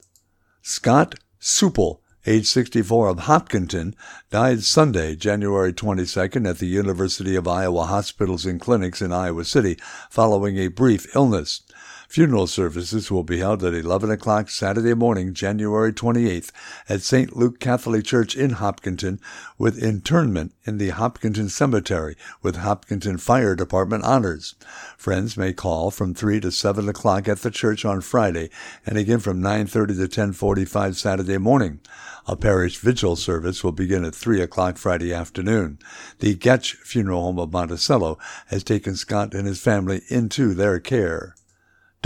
[0.62, 3.96] Scott Supple age 64 of Hopkinton,
[4.30, 9.78] died Sunday, January 22nd at the University of Iowa Hospitals and Clinics in Iowa City
[10.10, 11.62] following a brief illness.
[12.08, 16.52] Funeral services will be held at 11 o'clock Saturday morning, January 28th,
[16.88, 17.36] at St.
[17.36, 19.20] Luke Catholic Church in Hopkinton,
[19.58, 24.56] with internment in the Hopkinton Cemetery with Hopkinton Fire Department honors.
[24.98, 28.50] Friends may call from 3 to 7 o'clock at the church on Friday
[28.86, 31.80] and again from 9.30 to 10.45 Saturday morning.
[32.26, 35.80] A parish vigil service will begin at 3 o'clock Friday afternoon.
[36.20, 41.36] The Goettsch Funeral Home of Monticello has taken Scott and his family into their care.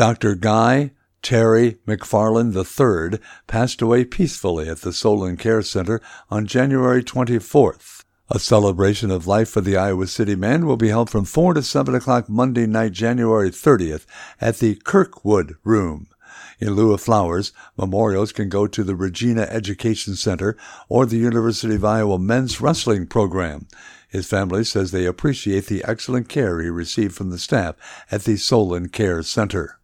[0.02, 0.34] Dr.
[0.34, 8.04] Guy Terry McFarland III passed away peacefully at the Solon Care Center on January 24th.
[8.28, 11.62] A celebration of life for the Iowa City man will be held from 4 to
[11.62, 14.08] 7 o'clock Monday night, January 30th
[14.41, 16.08] at the Kirkwood Room.
[16.60, 20.58] In lieu of flowers, memorials can go to the Regina Education Center
[20.89, 23.68] or the University of Iowa Men's Wrestling Program.
[24.10, 27.76] His family says they appreciate the excellent care he received from the staff
[28.10, 29.78] at the Solon Care Center.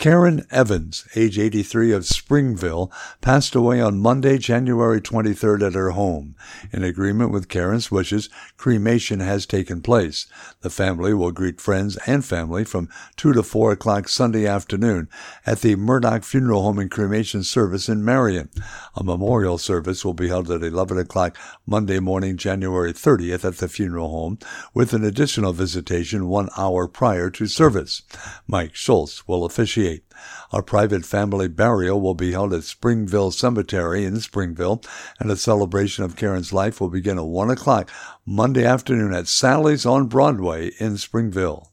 [0.00, 2.90] Karen Evans, age 83 of Springville,
[3.20, 6.34] passed away on Monday, January 23rd at her home.
[6.72, 10.26] In agreement with Karen's wishes, cremation has taken place.
[10.62, 15.10] The family will greet friends and family from 2 to 4 o'clock Sunday afternoon
[15.44, 18.48] at the Murdoch Funeral Home and Cremation Service in Marion.
[18.96, 21.36] A memorial service will be held at 11 o'clock
[21.66, 24.38] Monday morning, January 30th at the funeral home,
[24.72, 28.00] with an additional visitation one hour prior to service.
[28.48, 29.89] Mike Schultz will officiate
[30.52, 34.82] a private family burial will be held at Springville Cemetery in Springville,
[35.18, 37.90] and a celebration of Karen's life will begin at 1 o'clock
[38.24, 41.70] Monday afternoon at Sally's on Broadway in Springville.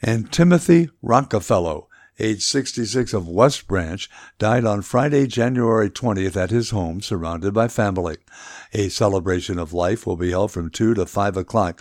[0.00, 1.82] And Timothy Rockefeller,
[2.18, 7.68] age 66 of West Branch, died on Friday, January 20th at his home, surrounded by
[7.68, 8.16] family.
[8.72, 11.80] A celebration of life will be held from 2 to 5 o'clock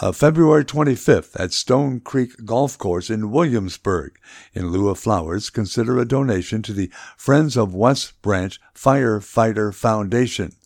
[0.00, 4.18] uh, February 25th at Stone Creek Golf Course in Williamsburg.
[4.52, 10.56] In lieu of flowers, consider a donation to the Friends of West Branch Firefighter Foundation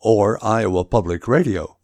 [0.00, 1.76] or Iowa Public Radio.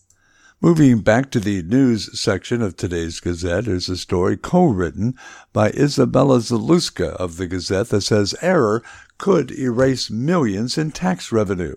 [0.62, 5.14] Moving back to the news section of today's Gazette, is a story co-written
[5.52, 8.82] by Izabela Zaluska of the Gazette that says error
[9.18, 11.76] could erase millions in tax revenue.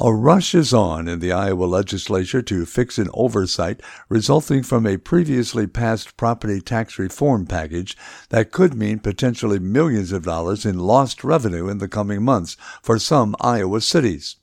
[0.00, 4.96] A rush is on in the Iowa legislature to fix an oversight resulting from a
[4.96, 7.96] previously passed property tax reform package
[8.28, 13.00] that could mean potentially millions of dollars in lost revenue in the coming months for
[13.00, 14.36] some Iowa cities.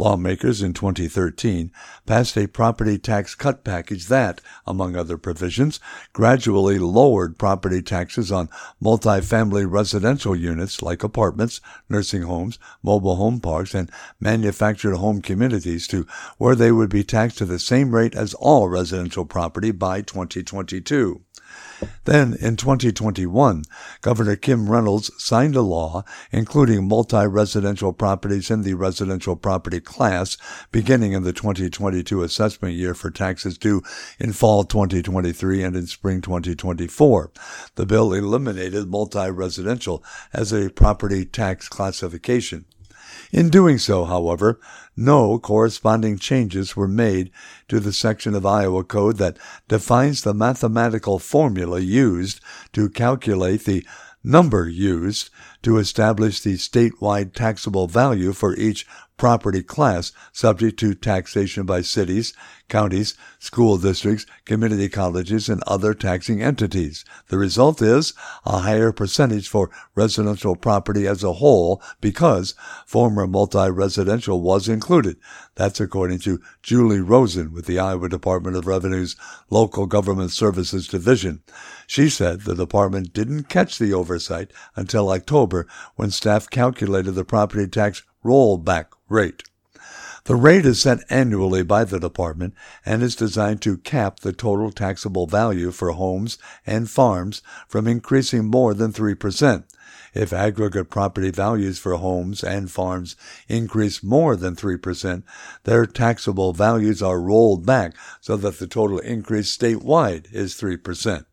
[0.00, 1.72] Lawmakers in 2013
[2.06, 5.80] passed a property tax cut package that, among other provisions,
[6.12, 8.48] gradually lowered property taxes on
[8.80, 13.90] multifamily residential units like apartments, nursing homes, mobile home parks, and
[14.20, 16.06] manufactured home communities to
[16.38, 21.22] where they would be taxed at the same rate as all residential property by 2022.
[22.04, 23.64] Then, in 2021,
[24.00, 30.36] Governor Kim Reynolds signed a law including multi-residential properties in the residential property class
[30.72, 33.82] beginning in the 2022 assessment year for taxes due
[34.18, 37.30] in fall 2023 and in spring 2024.
[37.74, 40.02] The bill eliminated multi-residential
[40.32, 42.64] as a property tax classification.
[43.30, 44.58] In doing so, however,
[44.96, 47.30] no corresponding changes were made
[47.68, 49.36] to the section of Iowa Code that
[49.68, 52.40] defines the mathematical formula used
[52.72, 53.86] to calculate the
[54.24, 55.30] number used
[55.62, 58.86] to establish the statewide taxable value for each
[59.18, 62.32] property class subject to taxation by cities,
[62.68, 67.04] counties, school districts, community colleges, and other taxing entities.
[67.28, 68.14] The result is
[68.46, 72.54] a higher percentage for residential property as a whole because
[72.86, 75.16] former multi-residential was included.
[75.56, 79.16] That's according to Julie Rosen with the Iowa Department of Revenue's
[79.50, 81.42] Local Government Services Division.
[81.86, 85.66] She said the department didn't catch the oversight until October
[85.96, 89.42] when staff calculated the property tax rollback rate.
[90.24, 92.54] The rate is set annually by the department
[92.84, 96.36] and is designed to cap the total taxable value for homes
[96.66, 99.64] and farms from increasing more than 3%.
[100.14, 103.16] If aggregate property values for homes and farms
[103.48, 105.22] increase more than 3%,
[105.64, 111.24] their taxable values are rolled back so that the total increase statewide is 3%.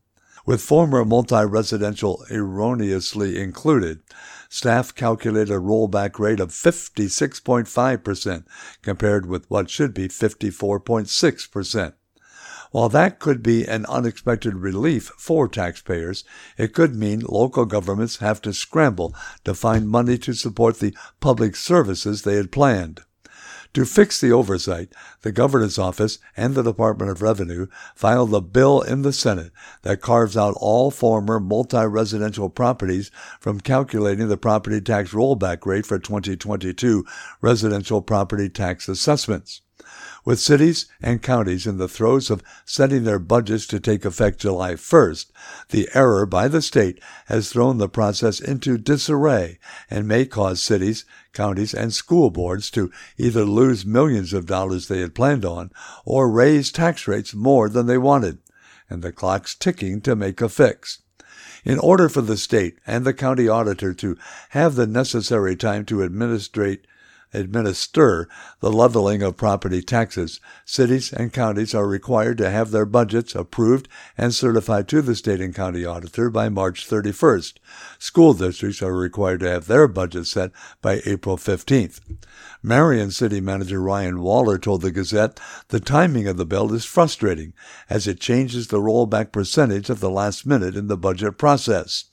[0.45, 4.01] With former multi-residential erroneously included,
[4.55, 8.45] staff calculate a rollback rate of 56.5%
[8.81, 11.93] compared with what should be 54.6%.
[12.71, 16.23] While that could be an unexpected relief for taxpayers,
[16.57, 21.55] it could mean local governments have to scramble to find money to support the public
[21.55, 23.01] services they had planned.
[23.75, 28.81] To fix the oversight, the Governor's Office and the Department of Revenue filed a bill
[28.81, 29.51] in the Senate
[29.81, 35.99] that carves out all former multi-residential properties from calculating the property tax rollback rate for
[35.99, 37.05] 2022
[37.41, 39.59] residential property tax assessments.
[40.25, 44.73] With cities and counties in the throes of setting their budgets to take effect July
[44.73, 45.27] 1st,
[45.69, 51.05] the error by the state has thrown the process into disarray and may cause cities,
[51.31, 55.69] counties, and school boards to either lose millions of dollars they had planned on
[56.05, 58.39] or raise tax rates more than they wanted.
[58.89, 61.03] And the clock's ticking to make a fix.
[61.63, 64.17] In order for the state and the county auditor to
[64.49, 66.87] have the necessary time to administrate
[67.33, 68.27] administer
[68.59, 73.87] the leveling of property taxes, cities and counties are required to have their budgets approved
[74.17, 77.53] and certified to the state and county auditor by March 31st.
[77.99, 80.51] School districts are required to have their budgets set
[80.81, 81.99] by April 15th.
[82.65, 87.53] Marion City Manager Ryan Waller told the Gazette the timing of the bill is frustrating
[87.91, 92.05] as it changes the rollback percentage at the last minute in the budget process.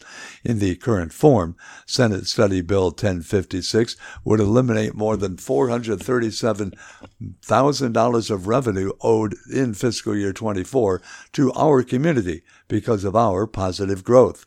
[0.44, 3.96] In the current form, Senate Study Bill 1056
[4.26, 11.00] would eliminate more than $437,000 of revenue owed in fiscal year 24
[11.32, 14.44] to our community because of our positive growth.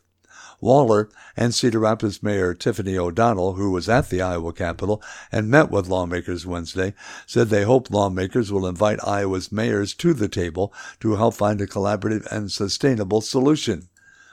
[0.66, 5.00] Waller and Cedar Rapids Mayor Tiffany O'Donnell, who was at the Iowa Capitol
[5.30, 6.92] and met with lawmakers Wednesday,
[7.24, 11.68] said they hope lawmakers will invite Iowa's mayors to the table to help find a
[11.68, 13.88] collaborative and sustainable solution.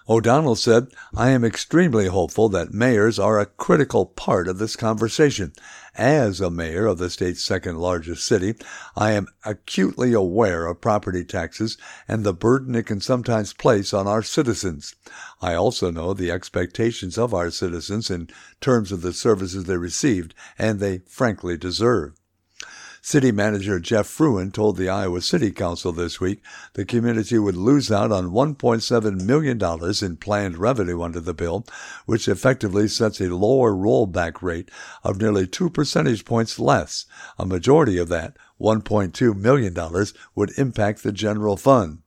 [0.09, 5.53] O'Donnell said, I am extremely hopeful that mayors are a critical part of this conversation.
[5.95, 8.55] As a mayor of the state's second largest city,
[8.97, 14.05] I am acutely aware of property taxes and the burden it can sometimes place on
[14.05, 14.93] our citizens.
[15.41, 18.27] I also know the expectations of our citizens in
[18.59, 22.19] terms of the services they received and they frankly deserve.
[23.05, 26.41] City Manager Jeff Fruin told the Iowa City Council this week
[26.73, 29.61] the community would lose out on $1.7 million
[30.01, 31.65] in planned revenue under the bill,
[32.05, 34.71] which effectively sets a lower rollback rate
[35.03, 37.05] of nearly two percentage points less.
[37.37, 39.75] A majority of that, $1.2 million,
[40.33, 42.02] would impact the general fund.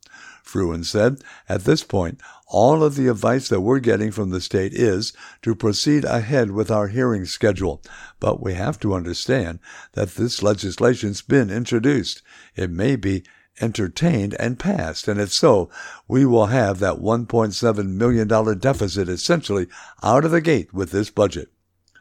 [0.47, 1.19] Fruin said,
[1.49, 5.57] at this point, all of the advice that we're getting from the state is to
[5.57, 7.83] proceed ahead with our hearing schedule.
[8.21, 9.59] But we have to understand
[9.95, 12.23] that this legislation's been introduced.
[12.55, 13.25] It may be
[13.61, 15.69] entertained and passed, and if so,
[16.07, 19.67] we will have that $1.7 million deficit essentially
[20.03, 21.51] out of the gate with this budget.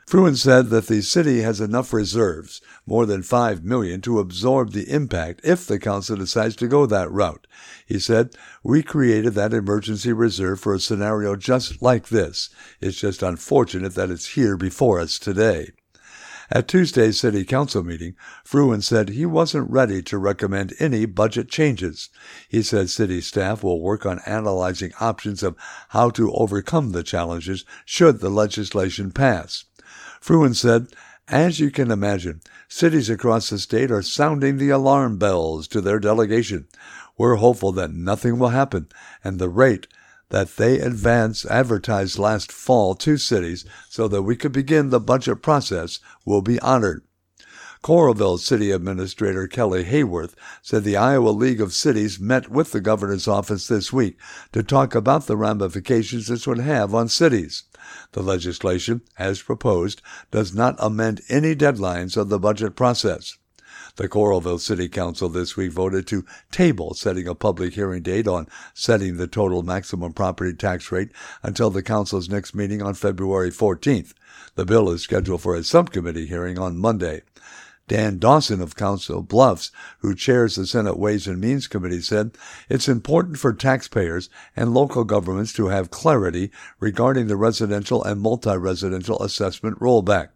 [0.06, 4.88] Fruin said that the city has enough reserves, more than five million, to absorb the
[4.88, 7.48] impact if the council decides to go that route.
[7.88, 12.52] He said, We created that emergency reserve for a scenario just like this.
[12.80, 15.72] It's just unfortunate that it's here before us today.
[16.52, 22.10] At Tuesday's City Council meeting, Fruin said he wasn't ready to recommend any budget changes.
[22.48, 25.56] He said city staff will work on analyzing options of
[25.90, 29.66] how to overcome the challenges should the legislation pass.
[30.26, 30.88] Fruin said,
[31.28, 36.00] as you can imagine, cities across the state are sounding the alarm bells to their
[36.00, 36.68] delegation.
[37.16, 38.88] We're hopeful that nothing will happen
[39.24, 39.86] and the rate
[40.30, 45.44] that they advance advertised last fall to cities so that we could begin the budget
[45.44, 47.04] process will be honored.
[47.84, 53.28] Coralville City Administrator Kelly Hayworth said the Iowa League of Cities met with the governor's
[53.28, 54.18] office this week
[54.54, 57.66] to talk about the ramifications this would have on cities.
[58.16, 60.02] The legislation, as proposed,
[60.32, 63.38] does not amend any deadlines of the budget process.
[63.98, 68.48] The Coralville City Council this week voted to table setting a public hearing date on
[68.74, 71.10] setting the total maximum property tax rate
[71.44, 74.14] until the council's next meeting on February 14th.
[74.56, 77.24] The bill is scheduled for a subcommittee hearing on Monday.
[77.88, 79.70] Dan Dawson of Council Bluffs,
[80.00, 82.36] who chairs the Senate Ways and Means Committee, said
[82.68, 89.22] it's important for taxpayers and local governments to have clarity regarding the residential and multi-residential
[89.22, 90.30] assessment rollback.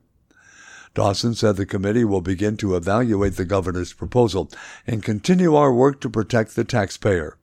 [0.93, 4.51] Dawson said the committee will begin to evaluate the governor's proposal
[4.85, 7.38] and continue our work to protect the taxpayer.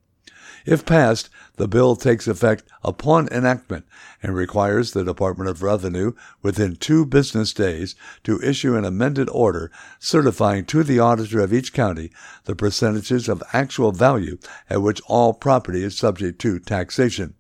[0.65, 3.85] If passed, the bill takes effect upon enactment
[4.23, 7.95] and requires the Department of Revenue within two business days
[8.25, 12.13] to issue an amended order certifying to the auditor of each county
[12.45, 14.39] the percentages of actual value
[14.71, 17.35] at which all property is subject to taxation.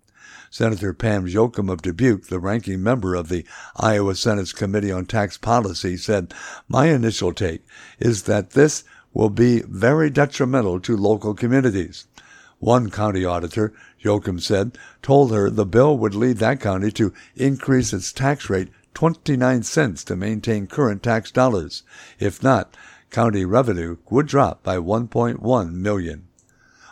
[0.50, 3.44] Senator Pam Jochum of Dubuque, the ranking member of the
[3.76, 6.32] Iowa Senate's Committee on Tax Policy, said,
[6.68, 7.64] My initial take
[7.98, 12.06] is that this will be very detrimental to local communities.
[12.66, 17.92] One county auditor, Jochum said, told her the bill would lead that county to increase
[17.92, 21.84] its tax rate 29 cents to maintain current tax dollars.
[22.18, 22.76] If not,
[23.12, 26.26] county revenue would drop by 1.1 million.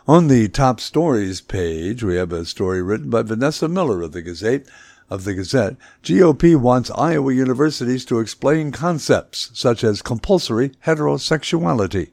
[0.06, 4.22] On the top stories page, we have a story written by Vanessa Miller of the
[4.22, 4.68] Gazette.
[5.10, 12.10] Of the Gazette, GOP wants Iowa universities to explain concepts such as compulsory heterosexuality.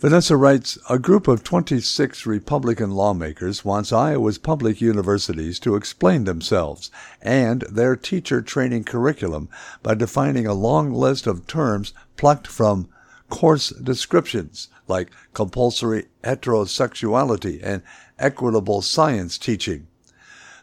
[0.00, 6.90] Vanessa writes, a group of 26 Republican lawmakers wants Iowa's public universities to explain themselves
[7.20, 9.50] and their teacher training curriculum
[9.82, 12.88] by defining a long list of terms plucked from
[13.28, 17.82] course descriptions like compulsory heterosexuality and
[18.18, 19.86] equitable science teaching.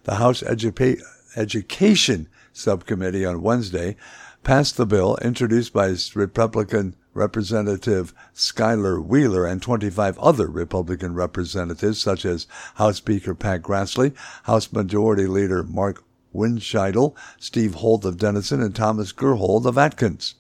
[0.05, 0.99] The House Edu-
[1.35, 3.97] Education Subcommittee on Wednesday
[4.43, 12.24] passed the bill introduced by Republican Representative Skyler Wheeler and 25 other Republican representatives, such
[12.24, 16.03] as House Speaker Pat Grassley, House Majority Leader Mark
[16.34, 20.36] Windschitl, Steve Holt of Denison, and Thomas Gerhold of Atkins.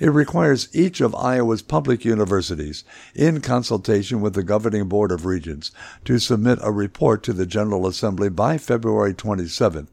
[0.00, 5.70] It requires each of Iowa's public universities, in consultation with the Governing Board of Regents,
[6.04, 9.88] to submit a report to the General Assembly by February 27th,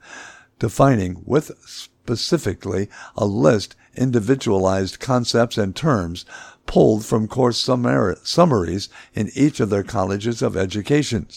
[0.59, 6.25] defining with specifically a list individualized concepts and terms
[6.65, 11.27] pulled from course summaries in each of their colleges of education.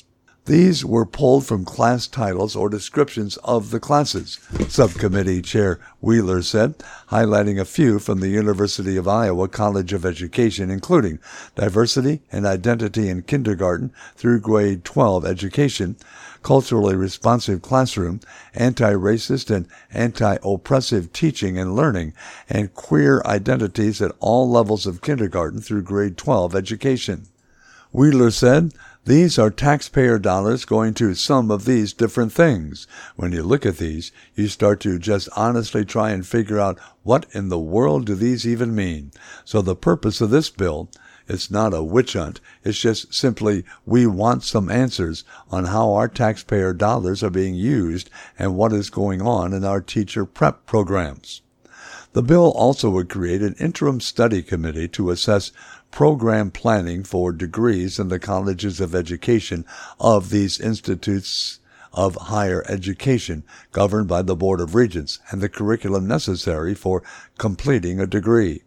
[0.48, 4.38] These were pulled from class titles or descriptions of the classes,
[4.68, 6.76] Subcommittee Chair Wheeler said,
[7.10, 11.18] highlighting a few from the University of Iowa College of Education, including
[11.54, 15.96] diversity and identity in kindergarten through grade 12 education,
[16.42, 18.20] culturally responsive classroom,
[18.54, 22.12] anti-racist and anti-oppressive teaching and learning,
[22.48, 27.26] and queer identities at all levels of kindergarten through grade 12 education.
[27.92, 28.72] Wheeler said,
[29.08, 32.86] these are taxpayer dollars going to some of these different things.
[33.16, 37.24] When you look at these, you start to just honestly try and figure out what
[37.32, 39.12] in the world do these even mean.
[39.46, 40.90] So the purpose of this bill
[41.28, 42.40] it's not a witch hunt.
[42.64, 48.08] It's just simply we want some answers on how our taxpayer dollars are being used
[48.38, 51.42] and what is going on in our teacher prep programs.
[52.14, 55.52] The bill also would create an interim study committee to assess
[55.90, 59.66] program planning for degrees in the colleges of education
[60.00, 61.60] of these institutes
[61.92, 67.02] of higher education governed by the Board of Regents and the curriculum necessary for
[67.38, 68.62] completing a degree.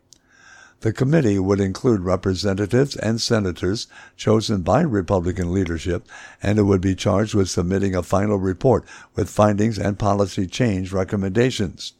[0.82, 3.86] The committee would include representatives and senators
[4.18, 6.08] chosen by Republican leadership,
[6.42, 8.84] and it would be charged with submitting a final report
[9.16, 11.94] with findings and policy change recommendations.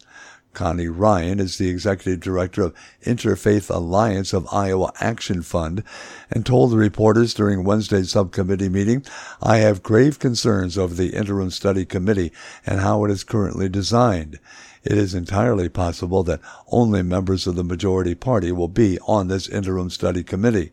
[0.54, 2.76] Connie Ryan is the executive director of
[3.06, 5.84] Interfaith Alliance of Iowa Action Fund
[6.32, 9.06] and told the reporters during Wednesday's subcommittee meeting,
[9.44, 12.32] I have grave concerns over the interim study committee
[12.66, 14.40] and how it is currently designed
[14.84, 19.48] it is entirely possible that only members of the majority party will be on this
[19.48, 20.72] interim study committee.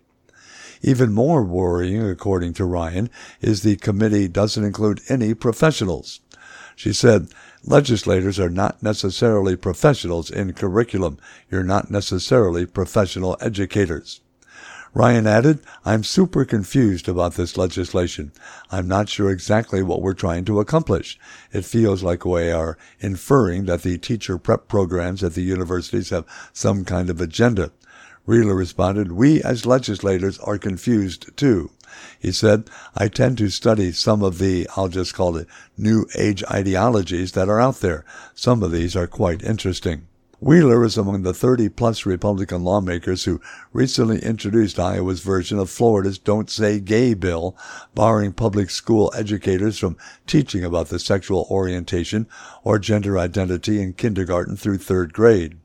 [0.82, 6.20] Even more worrying, according to Ryan, is the committee doesn't include any professionals.
[6.76, 7.28] She said,
[7.64, 11.18] legislators are not necessarily professionals in curriculum.
[11.50, 14.20] You're not necessarily professional educators.
[14.95, 18.32] Ryan added, I'm super confused about this legislation.
[18.70, 21.18] I'm not sure exactly what we're trying to accomplish.
[21.53, 26.24] It feels like we are inferring that the teacher prep programs at the universities have
[26.53, 27.70] some kind of agenda.
[28.24, 31.70] Wheeler responded, We as legislators are confused too.
[32.18, 36.43] He said, I tend to study some of the, I'll just call it, new age
[36.51, 38.05] ideologies that are out there.
[38.34, 40.07] Some of these are quite interesting.
[40.41, 43.41] Wheeler is among the 30 plus Republican lawmakers who
[43.72, 47.57] recently introduced Iowa's version of Florida's Don't Say Gay bill,
[47.93, 49.97] barring public school educators from
[50.28, 52.28] teaching about the sexual orientation
[52.62, 55.59] or gender identity in kindergarten through third grade.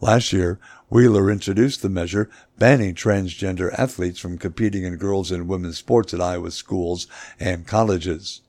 [0.00, 0.58] Last year,
[0.88, 6.20] Wheeler introduced the measure banning transgender athletes from competing in girls and women's sports at
[6.20, 7.06] Iowa schools
[7.38, 8.40] and colleges.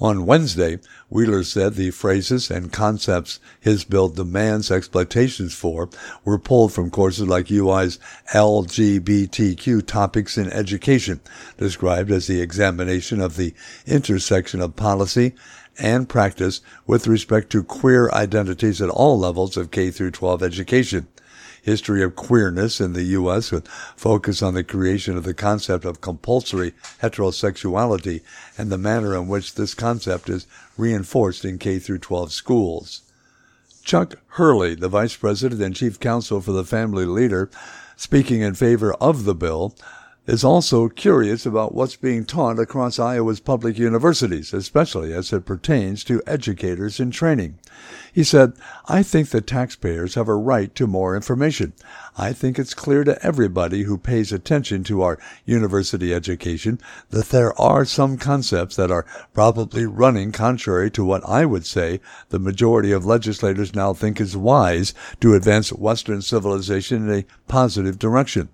[0.00, 0.78] On Wednesday,
[1.10, 5.88] Wheeler said the phrases and concepts his bill demands explanations for
[6.24, 7.98] were pulled from courses like UI's
[8.34, 11.20] LGBTQ topics in education,
[11.56, 13.54] described as the examination of the
[13.86, 15.34] intersection of policy
[15.78, 21.08] and practice with respect to queer identities at all levels of K through 12 education
[21.68, 23.52] history of queerness in the U.S.
[23.52, 28.22] with focus on the creation of the concept of compulsory heterosexuality
[28.56, 30.46] and the manner in which this concept is
[30.78, 33.02] reinforced in K through 12 schools.
[33.84, 37.50] Chuck Hurley, the vice president and chief counsel for the family leader,
[37.96, 39.74] speaking in favor of the bill,
[40.28, 46.04] is also curious about what's being taught across Iowa's public universities, especially as it pertains
[46.04, 47.58] to educators in training.
[48.12, 48.52] He said,
[48.86, 51.72] I think that taxpayers have a right to more information.
[52.18, 57.58] I think it's clear to everybody who pays attention to our university education that there
[57.58, 62.92] are some concepts that are probably running contrary to what I would say the majority
[62.92, 68.50] of legislators now think is wise to advance Western civilization in a positive direction.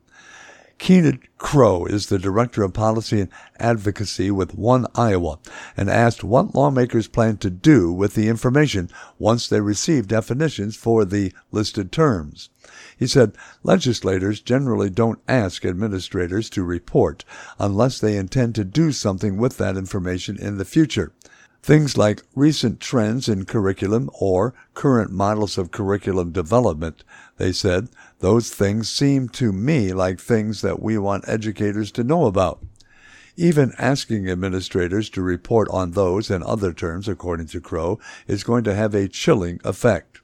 [0.79, 5.39] Keenan Crow is the Director of Policy and Advocacy with One Iowa
[5.77, 11.05] and asked what lawmakers plan to do with the information once they receive definitions for
[11.05, 12.51] the listed terms.
[12.97, 17.25] He said legislators generally don't ask administrators to report
[17.59, 21.13] unless they intend to do something with that information in the future.
[21.65, 27.05] Things like recent trends in curriculum or current models of curriculum development,
[27.39, 27.89] they said,
[28.25, 32.65] those things seem to me like things that we want educators to know about.
[33.37, 38.65] Even asking administrators to report on those and other terms, according to Crow, is going
[38.65, 40.23] to have a chilling effect.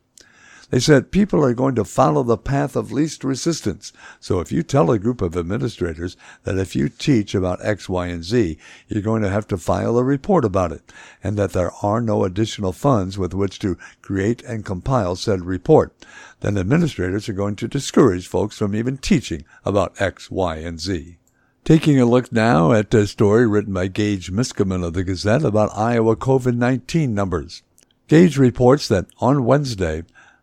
[0.70, 3.92] They said people are going to follow the path of least resistance.
[4.20, 8.06] So if you tell a group of administrators that if you teach about X, Y,
[8.06, 8.56] and Z,
[8.88, 10.90] you're going to have to file a report about it,
[11.24, 15.92] and that there are no additional funds with which to create and compile said report,
[16.40, 21.18] then administrators are going to discourage folks from even teaching about X, Y, and Z.
[21.64, 25.76] Taking a look now at a story written by Gage Miskimen of the Gazette about
[25.76, 27.62] Iowa COVID 19 numbers.
[28.08, 30.02] Gage reports that on Wednesday,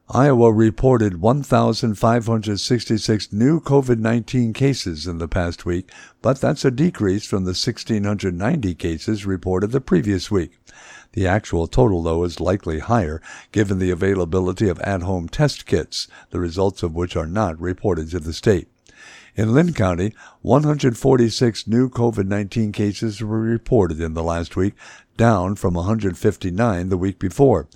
[0.09, 5.91] Iowa reported 1,566 new COVID 19 cases in the past week,
[6.21, 10.57] but that's a decrease from the 1,690 cases reported the previous week.
[11.17, 16.07] The actual total, though, is likely higher given the availability of at home test kits,
[16.29, 18.67] the results of which are not reported to the state.
[19.35, 20.13] In Linn County,
[20.43, 24.75] 146 new COVID 19 cases were reported in the last week,
[25.17, 27.67] down from 159 the week before.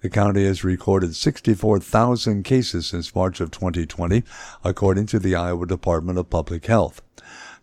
[0.00, 4.24] The county has recorded 64,000 cases since March of 2020,
[4.64, 7.02] according to the Iowa Department of Public Health.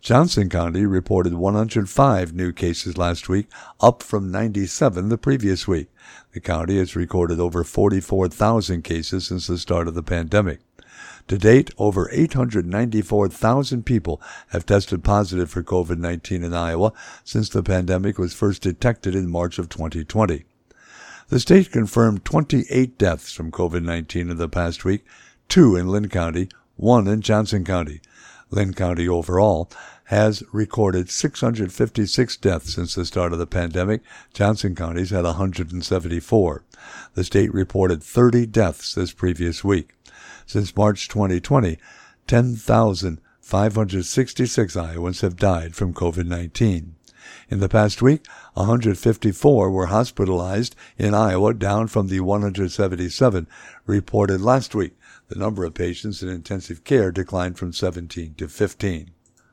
[0.00, 3.46] Johnson County reported 105 new cases last week,
[3.80, 5.88] up from 97 the previous week.
[6.32, 10.60] The county has recorded over 44,000 cases since the start of the pandemic.
[11.26, 16.92] To date, over 894,000 people have tested positive for COVID 19 in Iowa
[17.24, 20.44] since the pandemic was first detected in March of 2020.
[21.28, 25.04] The state confirmed 28 deaths from COVID 19 in the past week,
[25.48, 28.00] two in Linn County, one in Johnson County.
[28.50, 29.70] Linn County overall
[30.04, 34.00] has recorded 656 deaths since the start of the pandemic.
[34.32, 36.64] Johnson County's had 174.
[37.14, 39.94] The state reported 30 deaths this previous week.
[40.46, 41.76] Since March 2020,
[42.26, 46.94] 10,566 Iowans have died from COVID 19.
[47.50, 53.46] In the past week, 154 were hospitalized in Iowa, down from the 177
[53.86, 54.97] reported last week.
[55.28, 59.10] The number of patients in intensive care declined from 17 to 15.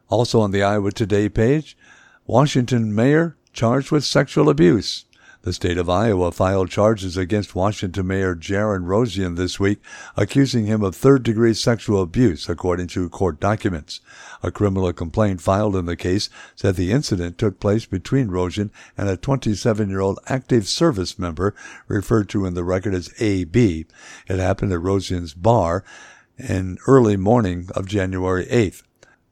[0.07, 1.77] Also on the Iowa Today page,
[2.25, 5.05] Washington mayor charged with sexual abuse.
[5.45, 9.79] The state of Iowa filed charges against Washington Mayor Jaron Rosien this week,
[10.17, 14.01] accusing him of third degree sexual abuse, according to court documents.
[14.41, 19.07] A criminal complaint filed in the case said the incident took place between Rosien and
[19.07, 21.53] a 27 year old active service member
[21.87, 23.85] referred to in the record as AB.
[24.27, 25.83] It happened at Rosien's bar
[26.39, 28.81] in early morning of January 8th.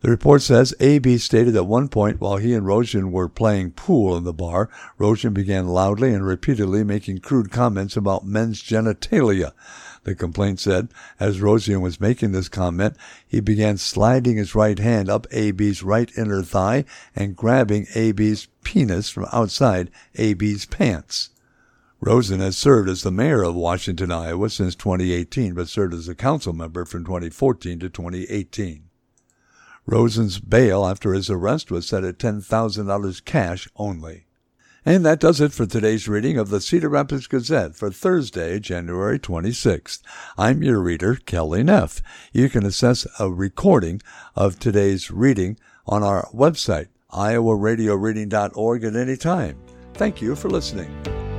[0.04, 4.18] The report says AB stated at one point while he and Rosien were playing pool
[4.18, 9.54] in the bar, Rosien began loudly and repeatedly making crude comments about men's genitalia.
[10.04, 10.90] The complaint said,
[11.22, 16.12] as Rosien was making this comment, he began sliding his right hand up AB's right
[16.18, 16.84] inner thigh
[17.16, 21.30] and grabbing AB's penis from outside AB's pants.
[22.02, 26.14] Rosien has served as the mayor of Washington, Iowa since 2018, but served as a
[26.14, 28.83] council member from 2014 to 2018.
[29.86, 34.26] Rosien's bail after his arrest was set at $10,000 cash only.
[34.86, 39.18] And that does it for today's reading of the Cedar Rapids Gazette for Thursday, January
[39.18, 40.02] 26th.
[40.38, 42.02] I'm your reader, Kelly Neff.
[42.34, 44.02] You can access a recording
[44.36, 45.58] of today's reading
[45.88, 49.58] on our website, iowaradioreading.org at any time.
[49.94, 51.33] Thank you for listening.